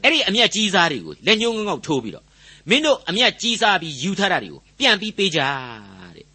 [0.03, 2.25] အဲ့ဒီအမျက်ကြီးစားတွေကိုလက်ညှိုးငေါက်ထိုးပြီးတော့
[2.69, 5.39] မင်းတို့အမျက်ကြီးစားပြီးယူထားတာတွေကိုပြန်ပြီးပေးကြ
[6.15, 6.25] တဲ့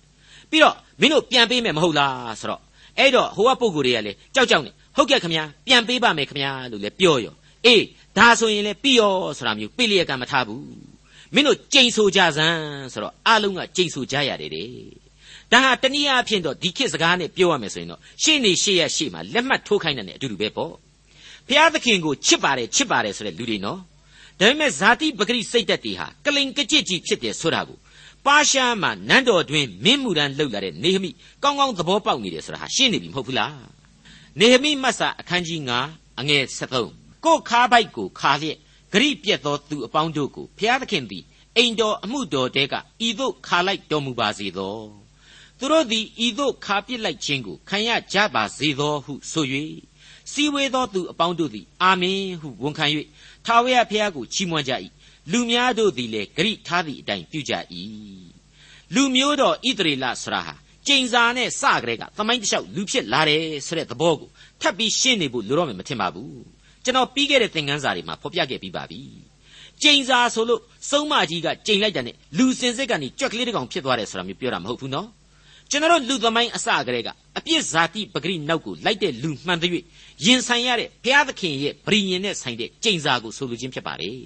[0.50, 2.60] ပြီးတော့ မင်းတို့ပြန်ပေးမယ်မဟုတ်လားဆိုတော့
[2.98, 7.34] အဲ့တော့ဟိုကပုံကိုယ်တွေကလေကြောက်ကြောက်နေဟုတ်ကဲ့ခမညာပြန်ပေးပါမယ်ခမညာလို့လေပြောရော
[7.66, 7.84] အေး
[8.18, 10.64] ဒါဆိုရင်လေပြီးရောဆိုတာမျိုးပြိလျက်ကမထားဘူး
[11.34, 12.60] မင်းတို့ကြိမ်ဆိုကြစမ်း
[12.92, 14.68] ဆိုတော့အလုံးကကြိမ်ဆိုကြရတယ်တဲ့
[15.52, 20.72] ဒါဟာတနည်းအားဖြင့်တော့ဒီခေတ်စကားနဲ့ပြောရမယ်ဆိုရင်တော့ရှေ့နေရှေ့ရရှေ့မှာလက်မှတ်ထိုးခိုင်းတဲ့အတူတူပဲပေါ့
[21.48, 23.80] ဘုရားသခင်ကိုချစ်ပါတယ်ချစ်ပါတယ်ဆိုတဲ့လူတွေနော်
[24.40, 27.78] ဒါပေမဲ့ဇာတိပဂရိစိတ်သက်တွေဟာကလိန်ကကြစ်ကြီးဖြစ်တယ်ဆိုတာကို
[28.26, 31.10] ပါရှားမှာနန်းတော်တွင်မင်းမှုရန်လှုပ်လာတဲ့နေဟမိ
[31.42, 33.54] ကောင်းကောင်းသဘောပေါက်နေတယ်ဆိုတာဟာရှင်းနေပြီမဟုတ်ဘူးလား
[34.38, 35.60] နေဟမိမတ်စာအခန်းကြီး
[35.90, 36.42] 9အငယ်
[36.88, 38.58] 73ကိုခါပိုက်ကိုခါလျက်
[38.92, 41.24] ဂရိပြက်သောသူအပေါင်းတို့ကိုဘုရားသခင်သည်
[41.56, 42.74] အိမ်တော်အမှုတော်တဲက
[43.06, 44.76] ဤသို့ခါလိုက်တော်မူပါစေသော
[45.58, 49.46] သူတို့သည်ဤသို့ခါပစ်လိုက်ခြင်းကိုခံရကြပါစေသောဟုဆို၍
[50.32, 52.86] စီဝေသောသူအပေါင်းတို့သည်အာမင်ဟုဝန်ခံ၍
[53.46, 54.72] ထာဝရဘုရားကိုချီးမွမ်းကြ၏
[55.32, 57.54] လူများတို့သည်လည်းဂရိထားသည့်အတိုင်းပြုကြ၏
[58.94, 60.54] လူမျိုးတော်ဣသရေလဆရာဟာ
[60.86, 64.28] ကျိန်စာနဲ့စကြတဲ့ကသမိုင်းတလျှောက်လူဖြစ်လာတယ်ဆိုတဲ့သဘောကို
[64.60, 66.42] ထပ်ပြီးရှင်းနေဖို့လိုတော့မယ်မထင်ပါဘူး
[66.84, 69.00] ကျွန်တော်ပြီးခဲ့တဲ့သင်ခန်းစာတွေမှာဖော်ပြခဲ့ပြီးပါပြီ
[69.82, 70.60] ကျိန်စာဆိုလို့
[70.90, 75.08] စုံမကြီးကကျိန်လိုက်တာနဲ့လူစင်စစ်ကနေကြွက်ကလေးတကောင်ဖြစ်သွားတယ်ဆိုတာမျိုးပြောတာမဟုတ်ဘူးနော်
[75.70, 77.08] ကျွန်တော်လူသမိုင်းအစကတည်းက
[77.38, 79.70] အပြစ်ဇာတိပဂရိနောက်ကိုလိုက်တဲ့လူမှန်တဲ့၍
[80.24, 84.18] ရင်ဆိုင်ရတဲ့ဘုရားသခင်ရဲ့ဗြိညင်နဲ့ဆိုင်တဲ့ကျိန်စာကိုဆိုလိုခြင်းဖြစ်ပါတယ်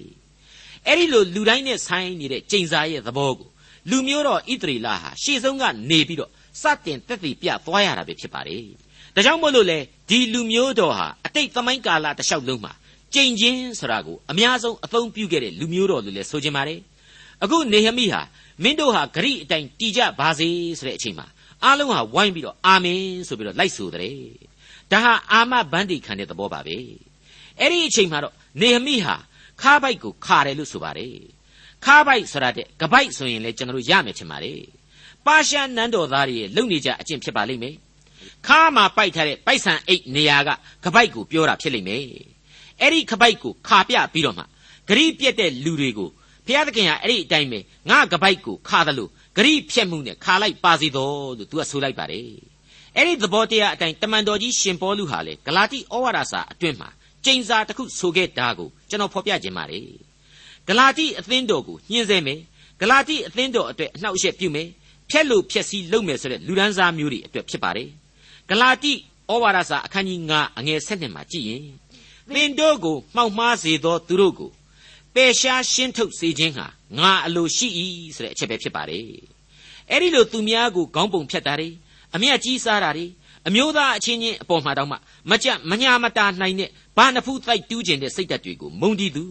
[0.87, 3.49] အဲ့ဒီလိုလူတိုင်းနဲ့ဆိုင်နေတဲ့ကျိန်စာရဲ့သဘောကို
[3.89, 8.63] လူမျိုးတော်ဣသရေလဟာရှေ့ဆုံးကနေပြီးတော့စတင်တက်တည်ပြသွားရတာပဲဖြစ်ပါတယ်
[9.15, 12.73] ဒါကြောင့်မို့လို့လေဒီလူမျိုးတော်ဟာအတိတ်သမိုင်းကာလတစ်လျှောက်လုံးမှာ
[13.13, 16.79] ကြိမ်ချင်းဆိုတာကိုအများဆုံးအသုံးပြုခဲ့တဲ့လူမျိုးတော်လို့လည်းဆိုချင်ပါတယ်
[17.43, 18.21] အခုနေဟမိဟာ
[18.63, 21.27] မင်းတို့ဟာဂရိအတိုင်းတည်ကြပါစေဆိုတဲ့အချိန်မှာ
[21.63, 24.13] အားလုံးဟာဝိုင်းပြီးတော့အာမင်ဆိုပြီးတော့လိုက်ဆိုတဲ့
[24.91, 26.77] ဒါဟာအာမဘန္တိခံတဲ့သဘောပါပဲ
[27.59, 29.15] အဲ့ဒီအချိန်မှာတော့နေဟမိဟာ
[29.61, 31.15] ခါးပိုက်ကိုခါတယ်လို့ဆိုပါတယ်
[31.85, 34.61] ခါးပိုက်ဆိုတာတဲ့ကပိုက်ဆိုရင်လည်းကျွန်တော်တို့ရမယ်ထင်ပါတယ်
[35.25, 37.75] ပါရှားနန်းတော်သားတွေရဲ့လုံနေကြအကျင့်ဖြစ်ပါလိမ့်မယ်
[38.47, 40.49] ခါးမှာပိုက်ထားတဲ့ပိုက်ဆံအိတ်နေရာက
[40.85, 42.05] ကပိုက်ကိုပြောတာဖြစ်လိမ့်မယ်
[42.81, 44.43] အဲ့ဒီကပိုက်ကိုခါပြပြီးတော့မှ
[44.89, 46.09] ဂရိပြက်တဲ့လူတွေကို
[46.45, 52.27] ဘုရားသခင်ကအဲ့ဒီအတိုင်းပဲငါကပိုက်ကိုခါတယ်လို့ဂရိဖြက်မှုနဲ့ခါလိုက်ပါစေတော်လို့သူကဆိုလိုက်ပါတယ်
[52.95, 56.89] အဲ့ဒီသဘောတရားအတိုင်းတမန်တော်ကြီးရှင်ပေါလုဟာလေဂလာတိဩဝါဒစာအတွင်းမှာ
[57.25, 59.85] ကျိန်စာတစ်ခုဆိုခဲ့တာကိုကျွန်တော်ဖော်ပြခြင်းပါတယ်
[60.67, 62.39] ဂလာတိအသင်းတော်ကိုညှင်းဆဲမယ်
[62.79, 64.67] ဂလာတိအသင်းတော်အတွက်အနှောက်အယှက်ပြုမယ်
[65.09, 67.89] ဖြက်လို့ဖြက်စီးလုပ်မယ်ဆိုတဲ့လူဒန်းစားမျိုးတွေအတွက်ဖြစ်ပါတယ်
[68.49, 68.93] ဂလာတိ
[69.31, 71.63] ဩဝါဒစာအခန်းကြီး9အငယ်7မှာကြည့်ရင်
[72.33, 74.51] သင်တို့ကိုမှောက်မှားစေသောသူတို့ကို
[75.15, 77.67] ပယ်ရှားရှင်းထုတ်စေခြင်းဟာငါအလိုရှိ၏
[78.15, 79.05] ဆိုတဲ့အချက်ပဲဖြစ်ပါတယ်
[79.89, 81.69] အဲ့ဒီလိုသူများကိုခေါင်းပုံဖြတ်တာတွေ
[82.15, 83.05] အမျက်ကြီးစားတာတွေ
[83.47, 84.97] အမျိုးသားအချင်းချင်းအပေါ်မှာတောင်မှ
[85.29, 89.23] မကြမညာမတာနိုင်တဲ့ဘာနဖူးတိုက်တူးခြင်းတဲ့စိတ်ဓာတ်တွေကိုမုံတီးသူ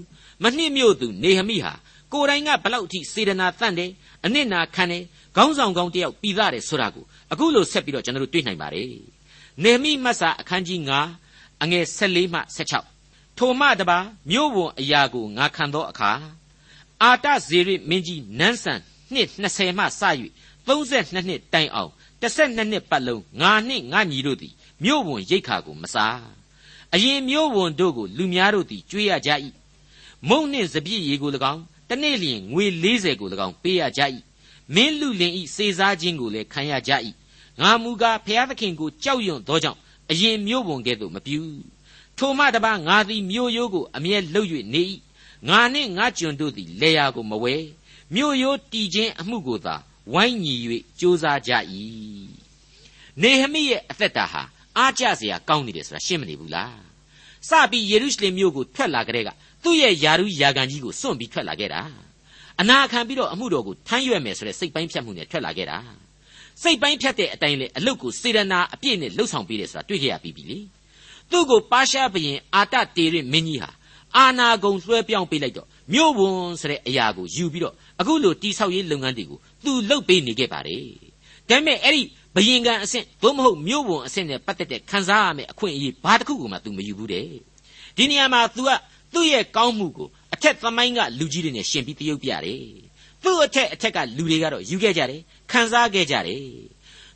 [0.42, 1.72] မနှိမ့်မြို့သူနေဟမိဟာ
[2.12, 3.90] ကိုယ်တိုင်ကဘလောက်အထိစေတနာတန့်တယ်
[4.24, 5.02] အနစ်နာခံတယ်
[5.36, 8.86] ခေါင်းဆောင်ကောင်းတယောက်ပြီးသားတယ်ဆိုတာကိုအခုလိုဆက်ပြီးတော့ကျွန်တော်တို့တွေ့နိုင်ပါတယ်
[9.62, 10.80] နေဟမိမတ်စာအခန်းကြီး
[11.22, 12.40] 9အငယ်14မှ
[12.88, 13.98] 16ထိုမှတပါ
[14.30, 16.10] မြို့ဝန်အရာကိုငါခံသောအခါ
[17.02, 18.80] အာတဇေရမင်းကြီးနန်းဆန်
[19.12, 19.86] နှစ်20မှစ၍
[20.66, 21.90] 32နှစ်တိုင်အောင်
[22.22, 24.54] 12နှစ်ပတ်လုံးငါနှင့်ငါညီတို့သည်
[24.84, 26.20] မြို့ဝန်ရိတ်ခါကိုမစား
[26.94, 29.30] အရင်မြို့ဝန်တို့ကိုလူများတို့သည်ကြွေးရကြ၏
[30.28, 34.02] မုံနှင့်စပြည့်ရေကို၎င်းတနေ့လျင်ငွေ40ကို၎င်းပေးရကြ၏
[34.74, 36.92] မင်းလူလင်ဤစေစားခြင်းကိုလည်းခံရကြ၏
[37.60, 39.78] ငါမူကားဖျားသခင်ကိုကြောက်ရွံ့သောကြောင့်
[40.10, 41.40] အရင်မြို့ဝန်ကဲ့သို့မပြု
[42.18, 44.82] ထိုမှတပါငါသည်မြို့ရိုးကိုအမြဲလှုပ်၍နေ၏
[45.48, 47.54] ငါနှင့်ငါကျွန်တို့သည်လေယာကိုမဝဲ
[48.14, 49.76] မြို့ရိုးတီခြင်းအမှုကိုသာ
[50.12, 50.54] ဝိုင်းညီ၍
[51.00, 51.52] ကြိုးစားကြ၏
[53.22, 54.42] နေဟမိရဲ့အသက်တာဟာ
[54.78, 56.78] အားကျစရာကောင်းနေတယ်ဆိုတာရှင်းမနေဘူးလား
[57.48, 59.28] စပြီးယေရုရှလင်မြို့ကိုထွက်လာကြတဲ့က
[59.62, 61.80] သူ့ရဲ့ယာရုယာကန်ကြီးကိုစွန့်ပြီးထွက်လာခဲ့တာ
[62.60, 65.78] အနာခံပြီးတော့အမှုတော်ကိုထမ်းရွက်မယ်ဆိုတဲ့စိတ်ပိုင်းဖြတ်မှုနဲ့ထွက်လာခဲ့တာ
[66.62, 70.58] စိတ်ပိုင်းဖြတ်တဲ့အတိုင်းလေအလုတ်ကိုစေရနာအပြည့်နဲ့လှုပ်ဆောင်ပေးတယ်ဆိုတာတွေ့ခဲ့ရပြီးပြီလေ
[71.30, 73.70] သူ့ကိုပါရှားဘရင်အာတတေရမင်းကြီးဟာ
[74.16, 80.84] အာနာဂုံလွှဲပြောင်းပေးလိုက်တော့မြို့ဝန်ဆိုတဲ့အရာကိုယူပြီးတော့ အခုလိုတိဆောက်ရေးလုပ်ငန်းတွေကိုသူလှုပ်ပေးနေခဲ့ပါတယ်
[81.48, 82.02] ဒါပေမဲ့အဲ့ဒီ
[82.34, 87.26] ဘယင်ကန်အဆင့်သို့မဟုတ်မြို့ဝန်အဆင့်နဲ့ပတ်သက်တဲ့ခံစားရမယ့်အခွင့်အရေးဘာတစ်ခုမှသူမယူဘူးတဲ့
[87.96, 88.70] ဒီနေရာမှာ तू က
[89.14, 92.64] သူ့ရဲ့ကောင်းမှုကိုအထက်သမိုင်းကလူကြီးတွေနဲ့ရှင်ပြီးတရုပ်ပြတယ်
[93.24, 95.20] သူ့အထက်အထက်ကလူတွေကတော့ယူခဲ့ကြတယ်
[95.52, 96.44] ခံစားခဲ့ကြတယ်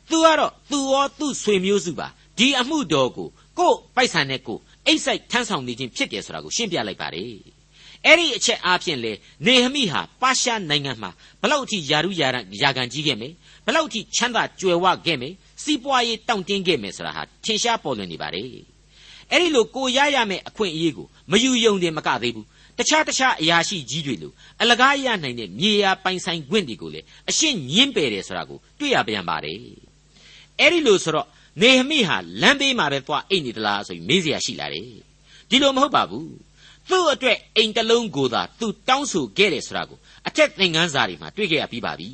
[0.09, 3.27] သူကတော့သူရောသူ့ဆွေမျိုးစုပါဒီအမှုတော်ကို
[3.59, 7.54] ကို့ပိုက်ဆံနဲ့ကိုအိတ်ဆိုင်ထမ်းဆောင်နေခြင်းဖြစ်တယ်ဆိုတာကိုရှင်းပြလိုက်ပါတယ်
[8.05, 9.13] အဲ့ဒီအချက်အားဖြင့်လေ
[9.45, 13.33] နေဟမိဟာပါရှားနိုင်ငံမှာဘလောက်အထိယာရုယာရယာကန်ကြီးခဲ့မယ်
[13.65, 18.41] ဘလောက်အထိချမ်းသာကြွယ်ဝခဲ့မယ်စီးပွားရေးတောင့်တင်းခဲ့မယ်ဆိုတာဟာထင်ရှားပေါ်လွင်နေပါလေ
[19.31, 29.57] အဲ့ဒီလိုကိုရရမယ်အခွင့်အရေးကိုမယူယုံတင်မကသေးဘူးတခြားတခြားအရာရှိကြီးတွေလိုအလကားရနိုင်တဲ့မြေယာပိုင်ဆိုင်ခွင့်တွေကိုလေအရှင်းညင်းပယ်တယ်ဆိုတာကိုတွေ့ရပြန်ပါတယ်
[30.59, 31.27] အဲ့ဒီလိုဆိုတော့
[31.61, 34.85] နေဟမိဟာလမ်းဘေးမှာပဲသွားအိတ်နေသလားဆိုပြီးမေးစရာရှိလာတယ်
[35.49, 36.29] ဒီလိုမဟုတ်ပါဘူး
[36.89, 42.09] သူ့အတွက်အိမ်တလုံးကိုသာသူတောင်းဆိုခဲ့တယ်ဆိုတာကိုအထက်သင်ခန်းစာတွေမှာတွေ့ခဲ့ရပြီးပါပြီ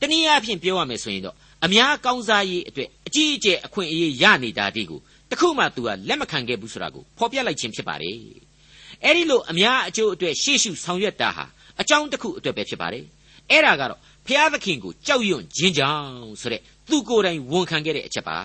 [0.00, 8.16] တနည်းအားဖြင့်ပြောရမယ်ဆိုရင်တော့အများကောင်းစားရေးအတွက်အကြီးအကျယ်အခွင့်အရေးရနေတာဒီကိုတခုမှသူကလက်မခံခဲ့ဘူးဆိုတာကိုဖော်ပြလိုက်ခြင်းဖြစ်ပါတယ်
[9.04, 11.44] အဲ့ဒီလိုအများအကျိုးအတွက်ရှေ့ရှုဆောင်ရွက်တာဟာ
[11.80, 13.04] အကြောင်းတစ်ခုအတွက်ပဲဖြစ်ပါတယ်
[13.50, 18.38] အဲ့ဒါကတော့ဖျားသခင်ကိုကြောက်ရွံ့ခြင်းကြောင့်ဆိုတဲ့သူကိုယ်တိုင်ဝန်ခံခဲ့တဲ့အချက်ပါ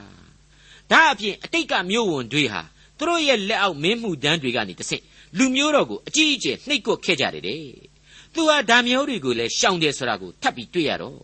[0.91, 2.61] ဒါအပြင်အတိတ်ကမျိုးဝန်တွေဟာ
[2.97, 5.03] သူတို့ရဲ့လက်အောက်မင်းမှုတန်းတွေကနေတဆင့်
[5.37, 7.61] လူမျိုးတော်ကိုအကြီးအကျယ်နှိပ်ကွပ်ခဲ့ကြတယ်တဲ့
[8.33, 11.19] သူဟာဓာမျိုးတွေကိုလည်းရှောင်တယ်ဆိုတာကိုထပ်ပြီးတွေ့ရတော့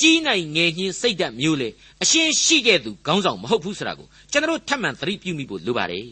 [0.00, 1.68] ကြီးနိုင်ငယ်ညင်းစိတ်ဓာတ်မျိုးလေ
[2.02, 6.06] အရှင်းရှိခဲ့သူခေါင်းဆောင်မဟုတ်ဘူးဆိုတာကိုကျွန်တော်ထပ်မံသတိပြုမိဖို့လိုပါတယ်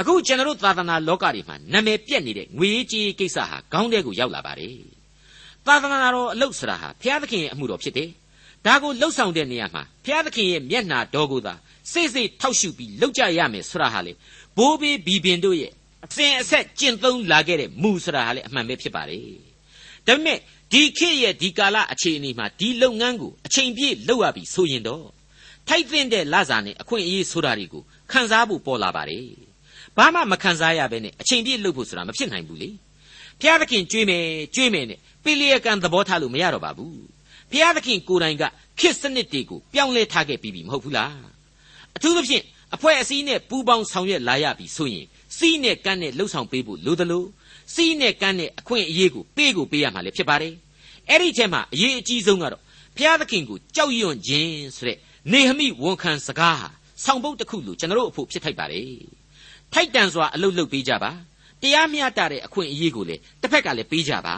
[0.00, 4.76] အခုကျွန်တော်သာသနာလောကတွေမှာနာမည်ပြက်နေတဲ့ငွေကြေးကိစ္စဟာခေါင်းထဲကိုရောက်လာပါတယ်
[5.66, 8.10] သာသနာတော်အလုတ်ဆိုတာဟာဘုရားသခင်ရဲ့အမှုတော်ဖြစ်တယ်
[8.66, 11.54] ဒါကိုလှုပ်ဆောင်တဲ့နေရာမှာဘုရားသခင်ရဲ့မျက်နှာတော်ကိုသာ
[11.92, 14.12] စိတ်စိတ်ထောက်ရှုပြီးလှုပ်ကြရမယ်ဆိုတာဟာလေ
[14.56, 15.72] ဘိုးဘေးဘီပင်တို့ရဲ့
[16.06, 19.24] အစဉ်အဆက်ကျင့်သုံးလာခဲ့တဲ့မူဆိုတာဟာလေအမှန်ပဲဖြစ်ပါတယ်
[20.06, 20.38] ဒါပေမဲ့
[20.72, 25.06] ဒီခေတ်ရဲ့ဒီကာလအခြေအနေမှာဒီလုပ်ငန်းကိုအချိန်ပြည့်လုပ်ရပြီဆိုရင်တော့
[25.68, 29.26] ထိုက်သင့်တဲ့လစာနဲ့အခွင့်အရေးဆိုတာတွေကိုခံစားဖို့ပေါ်လာပါတယ်
[29.96, 32.70] ဘာမှမခံစားရဘဲနဲ့အချိန်ပြည့်လုပ်ဖို့ဆိုတာမဖြစ်နိုင်ဘူးလေ
[33.40, 36.96] ဘုရားသခင်ကြွေးမယ်ကြွေးမယ်နဲ့ပိလျက်ကံသဘောထားလို့မရတော့ပါဘူး
[37.50, 38.44] ဘုရားသခင်ကိုယ်တိုင်က
[38.80, 41.14] ခေတ်စနစ်တွေကိုပြောင်းလဲထားခဲ့ပြီးပြီမဟုတ်ဘူးလား
[41.96, 47.24] အထူးသဖြင့်အဖွဲ့အစည်းနဲ့ပူးပေါင်းဆောင်ရွက်လာရပြီဆိုရင် စီးနဲ့ကန်းနဲ့လှုပ်ဆောင်ပေးဖို့လိုသလို
[47.74, 50.54] စီးနဲ့ကန်းနဲ့အခွင့်အရေးကိုပေးကိုပေးရမှာလည်းဖြစ်ပါတယ်
[51.08, 52.62] အဲ့ဒီချက်မှာအရေးအကြီးဆုံးကတော့
[52.96, 54.98] ဘုရားသခင်ကိုကြောက်ရွံ့ခြင်းဆိုတဲ့
[55.32, 56.68] နေဟမိဝန်ခံစကားဟာ
[57.04, 58.86] ဆောင်ပုဒ်တစ်ခုလို့ကျွန်တော်တို့အဖို့ဖြစ်ထိုက်ပါတယ်
[59.72, 61.10] ထိုက်တန်စွာအလုပ်လုပ်ပေးကြပါ
[61.62, 64.34] တရားမျှတတဲ့အခွင့်အရေးကိုလည်းတစ်ဖက်ကလည်းပေးကြပါ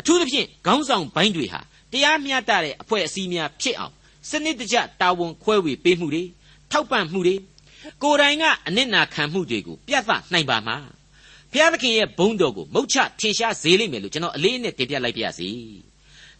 [0.00, 1.60] အထူးသဖြင့်ခေါင်းဆောင်ဘိုင်းတွေဟာ
[1.92, 3.94] တရားမျှတတဲ့အဖွဲ့အစည်းများဖြစ်အောင်
[4.28, 6.24] စနစ်တကျတာဝန်ခွဲဝေပေးမှုတွေ
[6.70, 7.34] ထောက်ပံ့မှုတွေ
[8.02, 10.76] ကိုယ်တိုင်ကအနစ်နာခံမှုတွေကိုပြသနိုင်ပါမှာ
[11.52, 15.48] ဘုရားသခင်ရဲ့ဘုန်းတော်ကိုမုတ်ချထင်ရှားစေလိမ့်မယ်လို့ကျွန်တော်အလေးနဲ့တင်ပြလိုက်ပါရစေ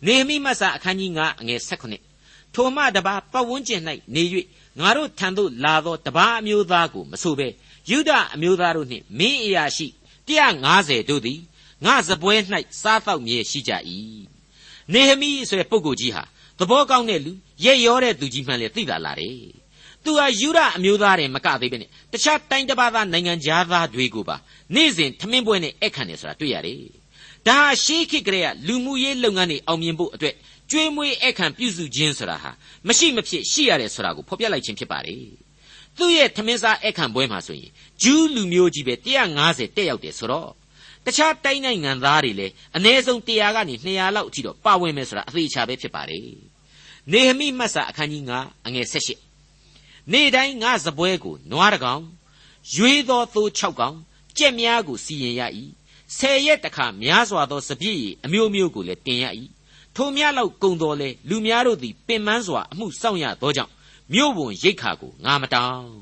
[0.06, 3.82] နေမိမတ်စာအခန်းကြီး9အငယ်16ထိုမှတပါပတ်ဝန်းကျင်၌
[4.14, 4.22] နေ၍
[4.80, 7.48] ငါတို့ထံသို့လာသောတပါအမျိုးသားကိုမဆိုဘဲ
[7.90, 9.86] ယုဒအမျိုးသားတို့နှင့်မင်းအရာရှိ
[10.28, 11.40] 150တို့သည်
[11.84, 12.34] ငါစပွဲ၌
[12.82, 13.72] စားတော့မြဲရှိကြ၏
[14.92, 16.22] နေဟမိဆိုတဲ့ပုဂ္ဂိုလ်ကြီးဟာ
[16.58, 17.32] သဘောကောင်းတဲ့လူ
[17.64, 19.57] ရဲ့ရောတဲ့သူကြီးမှန်လေသိတာလာတယ်
[20.08, 23.32] သူဟာယူရအမျိုးသားတွေမကသေးပဲနဲ့တခြားတိုင်းတစ်ပါးသားနိုင်ငံ
[23.72, 24.36] သားတွေကိုပါ
[24.74, 26.78] နေ့စဉ်ထမင်းပွဲနဲ့အခန့်နေဆိုတာတွေ့ရတယ်
[27.46, 30.34] ဒါဟာရှေးခေတ်ကလေးကလူမှုရေးလုပ်ငန်းတွေအောင်မြင်ဖို့အတွက်
[30.70, 32.50] ကြွေးမွေးဧကန်ပြုစုခြင်းဆိုတာဟာ
[32.88, 35.22] မရှိမဖြစ်ရှိရတယ်ဆိုတာကိုဖော်ပြလိုက်ခြင်းဖြစ်ပါတယ်
[35.96, 37.70] သူ့ရဲ့ထမင်းစားဧကန်ပွဲမှာဆိုရင်
[38.02, 38.94] ဂျူးလူမျိုးကြီးပဲ
[39.36, 40.50] 150တက်ရောက်တယ်ဆိုတော့
[41.06, 46.22] တခြားတိုင်းနိုင်ငံသားတွေလည်းအ ਨੇ ဆုံး100ကနေ200လောက်အထိတော့ပါဝင်မယ်ဆိုတာအသေးချာပဲဖြစ်ပါတယ်
[47.12, 49.27] နေဟမိမတ်စာအခန်းကြီး9အငယ်78
[50.12, 52.02] နေ့တိုင်းငါစပွဲကိုနွားတကောင်
[52.74, 53.96] ရွေးသောသိုး6ကောင်
[54.36, 55.42] ကြက်များကိုစီရင်ရ၏
[56.16, 59.24] ဆယ်ရက်တခါများစွာသောစပြည့်ရည်အမျိုးမျိုးကိုလည်းတင်ရ၏
[59.96, 63.72] ထိုများလောက်ကုံတော်လဲလူများတို့သည်ပင်ပန်းစွာအမှုစောင့်ရသောကြောင့်
[64.12, 65.92] မြို့ဝန်ရိတ်ခါကိုငါမတောင်း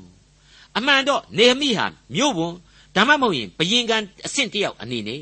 [0.77, 2.53] အမှန်တော့နေဟမိဟာမြို့ဝန်
[2.95, 5.21] ဒါမှမဟုတ်ရင်ဘယင်ကန်အဆင့်တယောက်အနေနဲ့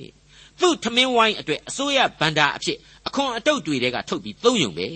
[0.60, 4.88] သူ့ထမင်းဝိုင်းအတွက်အစိုးရဗန္ဒာအဖြစ်အခွန်အတုပ်တွေကထုတ်ပြီးသုံးယုံပဲ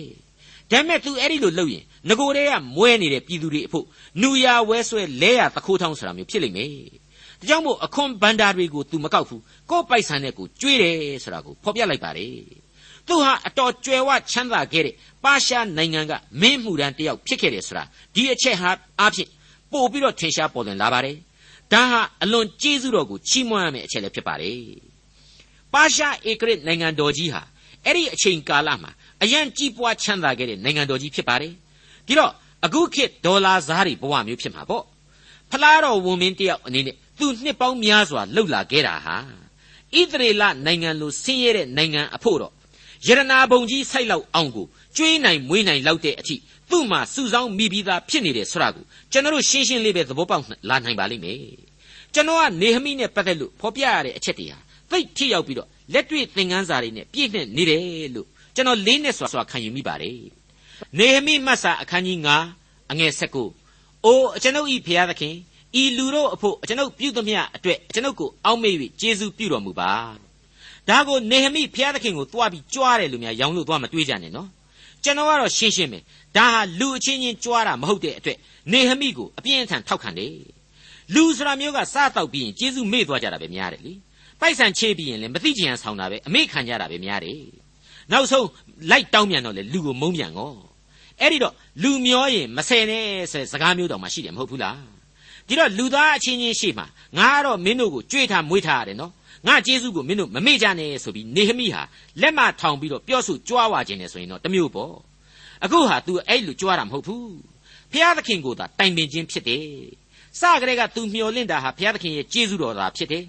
[0.70, 3.84] ဒါပေမဲ့ तू အဲ့ဒီလိုလုပ်ရင် ငကိုတွေကမွဲနေတဲ့ပြည်သူတွေအဖို့
[4.22, 6.70] နူရဝဲဆွဲလဲရသခိုးထောင်းဆိုတာမျိုးဖြစ်လိမ့်မယ်
[7.40, 12.30] ဒါကြောင့်မို့အခွန်ဗန္ဒာတွေကို तू မကောက်ဘူးကို့ပိုက်ဆံနဲ့ကိုကျွေးတယ်ဆိုတာကိုဖော်ပြလိုက်ပါတယ်
[13.06, 17.84] သူဟာအတော်ကြွယ်ဝချမ်းသာခဲ့တဲ့ပါရှားနိုင်ငံကမင်းမှုရန်တယောက်ဖြစ်ခဲ့တယ်ဆိုတာ
[18.14, 19.30] ဒီအချက်ဟာအားဖြင့်
[19.72, 21.16] ပို့ပြီးတော့ထင်ရှားပေါ်လွင်လာပါတယ်
[21.72, 24.60] ဒါဟာအလွန်ကျေးဇူးတော်ကိုချီးမွမ်းရမယ့်အချက်လည်းဖြစ်ပါတယ်
[25.74, 27.42] ပါရှားဧကရစ်နိုင်ငံတော်ကြီးဟာ
[27.84, 28.90] အဲ့ဒီအချိန်ကာလမှာ
[29.22, 31.52] အရန်ကြီးပွားချမ်းသာခဲ့တဲ့နိုင်ငံတော်ကြီးဖြစ်ပါတယ်
[32.06, 32.32] ဒီတော့
[32.64, 34.84] အခုခေတ်ဒေါ်လာဈားတွေဘဝမျိုးဖြစ်မှာပေါ့
[35.50, 39.16] ဖလားတော်ဝန်မင်းတယောက်အနေနဲ့သူနှစ်ပေါင်းများစွာလှုပ်လာခဲ့တာဟာ
[39.98, 42.52] ဣသရေလနိုင်ငံလိုဆင်းရဲတဲ့နိုင်ငံအဖို့တော့
[43.06, 46.36] ယရနာဘုံကြီးဆိုက်လောက်အောင်ကိုကျွေးနိုင်မွေးနိုင်လောက်တဲ့အထိ
[46.70, 51.38] သူ့မှာစုဆောင်းမိပြီးသားဖြစ်နေတယ်ဆိုတာကိုကျွန်တော်တို့ရှင်းရှင်းလေးပဲသဘောပေါက်လာနိုင်ပါလိမ့်မယ်
[52.14, 54.58] ကျွန်တော်ကနေဟမိနဲ့ပတ်သက်လို့ဖော်ပြရတဲ့အချက်တွေဟာ
[54.90, 60.39] သိထိရောက်ပြီးတော့လက်တွေ့သင်ခန်းစာတွေနဲ့ပြည့်နှက်နေတယ်လို့ကျွန်တော်လေးနဲ့စွာစွာခံယူမိပါတယ်
[60.98, 62.18] နေဟမိမတ်စာအခန်းကြီး
[62.54, 63.12] 9အငယ်
[63.58, 65.34] 19အိုအကျွန်ုပ်ဤဖျားသခင်
[65.80, 69.92] ဤလူတို့အဖို့အကျွန်ုပ်ပြုသမျှအတွက်အကျွန်ုပ်ကိုအောက်မေ့၍ကျေးဇူးပြုတော်မူပါ
[70.88, 74.48] ဒါကိုနေဟမိဖျားသခင်ကိုတွားပြီးကြွားတယ်လို့များရောင်းလို့တွားမတွေးကြနဲ့နော်
[75.04, 75.98] ကျွန်တော်ကတော့ရှင်းရှင်းပဲ
[76.36, 78.38] ဒါဟာလူအချင်းချင်းကြွားတာမဟုတ်တဲ့အတွက်
[78.72, 80.34] နေဟမိကိုအပြင်းအထန်ထောက်ခံတယ်
[81.14, 83.92] လူဆိုတာမျိုးကစားတော့ပြီးရင်ကျေးဇူးမေ့သွားကြတာပဲများတယ်လေ
[84.40, 87.42] ပိုက်ဆံချေးပြီးရင်လည်းမသိချင်အောင်ဆောင်တာပဲအမေ့ခံကြတာပဲများတယ်
[88.12, 88.46] နောက်ဆုံး
[88.90, 90.50] လိုက်တောင်းပြန်တော့လေလူကိုမုန်းပြန်ကော
[91.20, 94.78] အဲ့ဒီတော့လူမျောရင်မဆယ်နဲ့ဆိုစကားမျိုးတောင်မှရှိတယ်မဟုတ်ဘူးလား
[95.46, 96.84] ဒီတော့လူသားအချင်းချင်းရှိမှ
[97.18, 99.12] ငါကတော့မင်းတို့ကိုကြွေးထားမွေးထားရတယ်နော်
[99.46, 101.82] ငါကျေးဇူးကိုမင်းတို့မမေ့ကြနဲ့ဆိုပြီးနေဟမိဟာ
[102.20, 104.94] လက်မထောင်ပြီးတော့ပြောဆိုကြွားဝခြင်းနဲ့ဆိုရင်တော့တမျိုးပေါ့
[105.64, 107.34] အခုဟာ तू အဲ့လိုကြွားတာမဟုတ်ဘူး
[107.92, 109.64] ဖျားသခင်ကိုသာတိုင်ပင်ခြင်းဖြစ်တယ်
[110.40, 113.24] စကလေးက तू မျော်လင့်တာဟာဖျားသခင်ရဲ့ကျေးဇူးတော်သာဖြစ်တယ်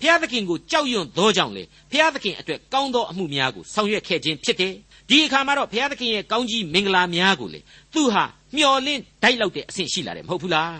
[0.00, 4.74] ဖျားသခင်ကိုကြောက်ရွံ့သောကြောင့်လေဖျားသခင်အတွက်ကောင်းသောအမှုများကိုဆောင်ရွက်ခဲ့ခြင်းဖြစ်တယ်
[5.08, 7.60] ဒီအခါမှာတော့ဘုရားသခင်ရဲ့ကောင်းကြီးမင်္ဂလာများကိုလေ
[7.94, 8.24] သူဟာ
[8.56, 10.72] မျော်လင့်ဒိုက်လောက်တဲ့အဆင့်ရှိလာတယ်မဟုတ်ဘူးလား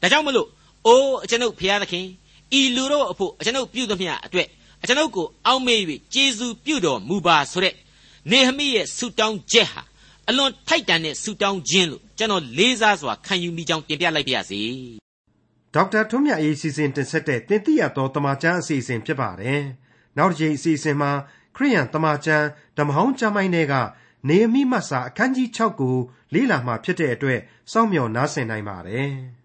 [0.00, 0.48] ဒါကြောင့်မလို့
[0.86, 2.06] အိုးအကျွန်ုပ်ဘုရားသခင်
[2.58, 4.48] ဤလူတို့အဖို့အကျွန်ုပ်ပြုသမျှအတွက်
[4.82, 5.80] အကျွန်ုပ်ကိုအောက်မေ့၍
[6.14, 7.74] ကျေးဇူးပြုတော်မူပါဆိုတဲ့
[8.30, 9.82] နေဟမိရဲ့ဆုတောင်းချက်ဟာ
[10.28, 14.60] အလွန်ထိုက်တန်တဲ့ဆုတောင်းခြင်းလို့ကျွန်တော်လေးစားစွာခံယူမိကြောင်းတင်ပြလိုက်ပါရစေ
[15.74, 19.62] ဒေါက်တာထွန်းမြတ်အေးစီစဉ်တင်ဆက်တဲ့တင်ပြတော်တမချန်းအစီအစဉ်ဖြစ်ပါတယ်
[20.18, 21.10] နောက်တစ်ချိန်အစီအစဉ်မှာ
[21.56, 23.74] ခရိယန်တမန်ကျမ်းဓမ္မဟောင်းကျမ်းပိုင်းတွေက
[24.28, 25.96] နေမိမတ်စာအခန်းကြီး6ကို
[26.34, 27.40] လေ့လာမှဖြစ်တဲ့အတွက်
[27.72, 29.12] စောင့်မျှော်နားဆင်နိုင်ပါတယ်။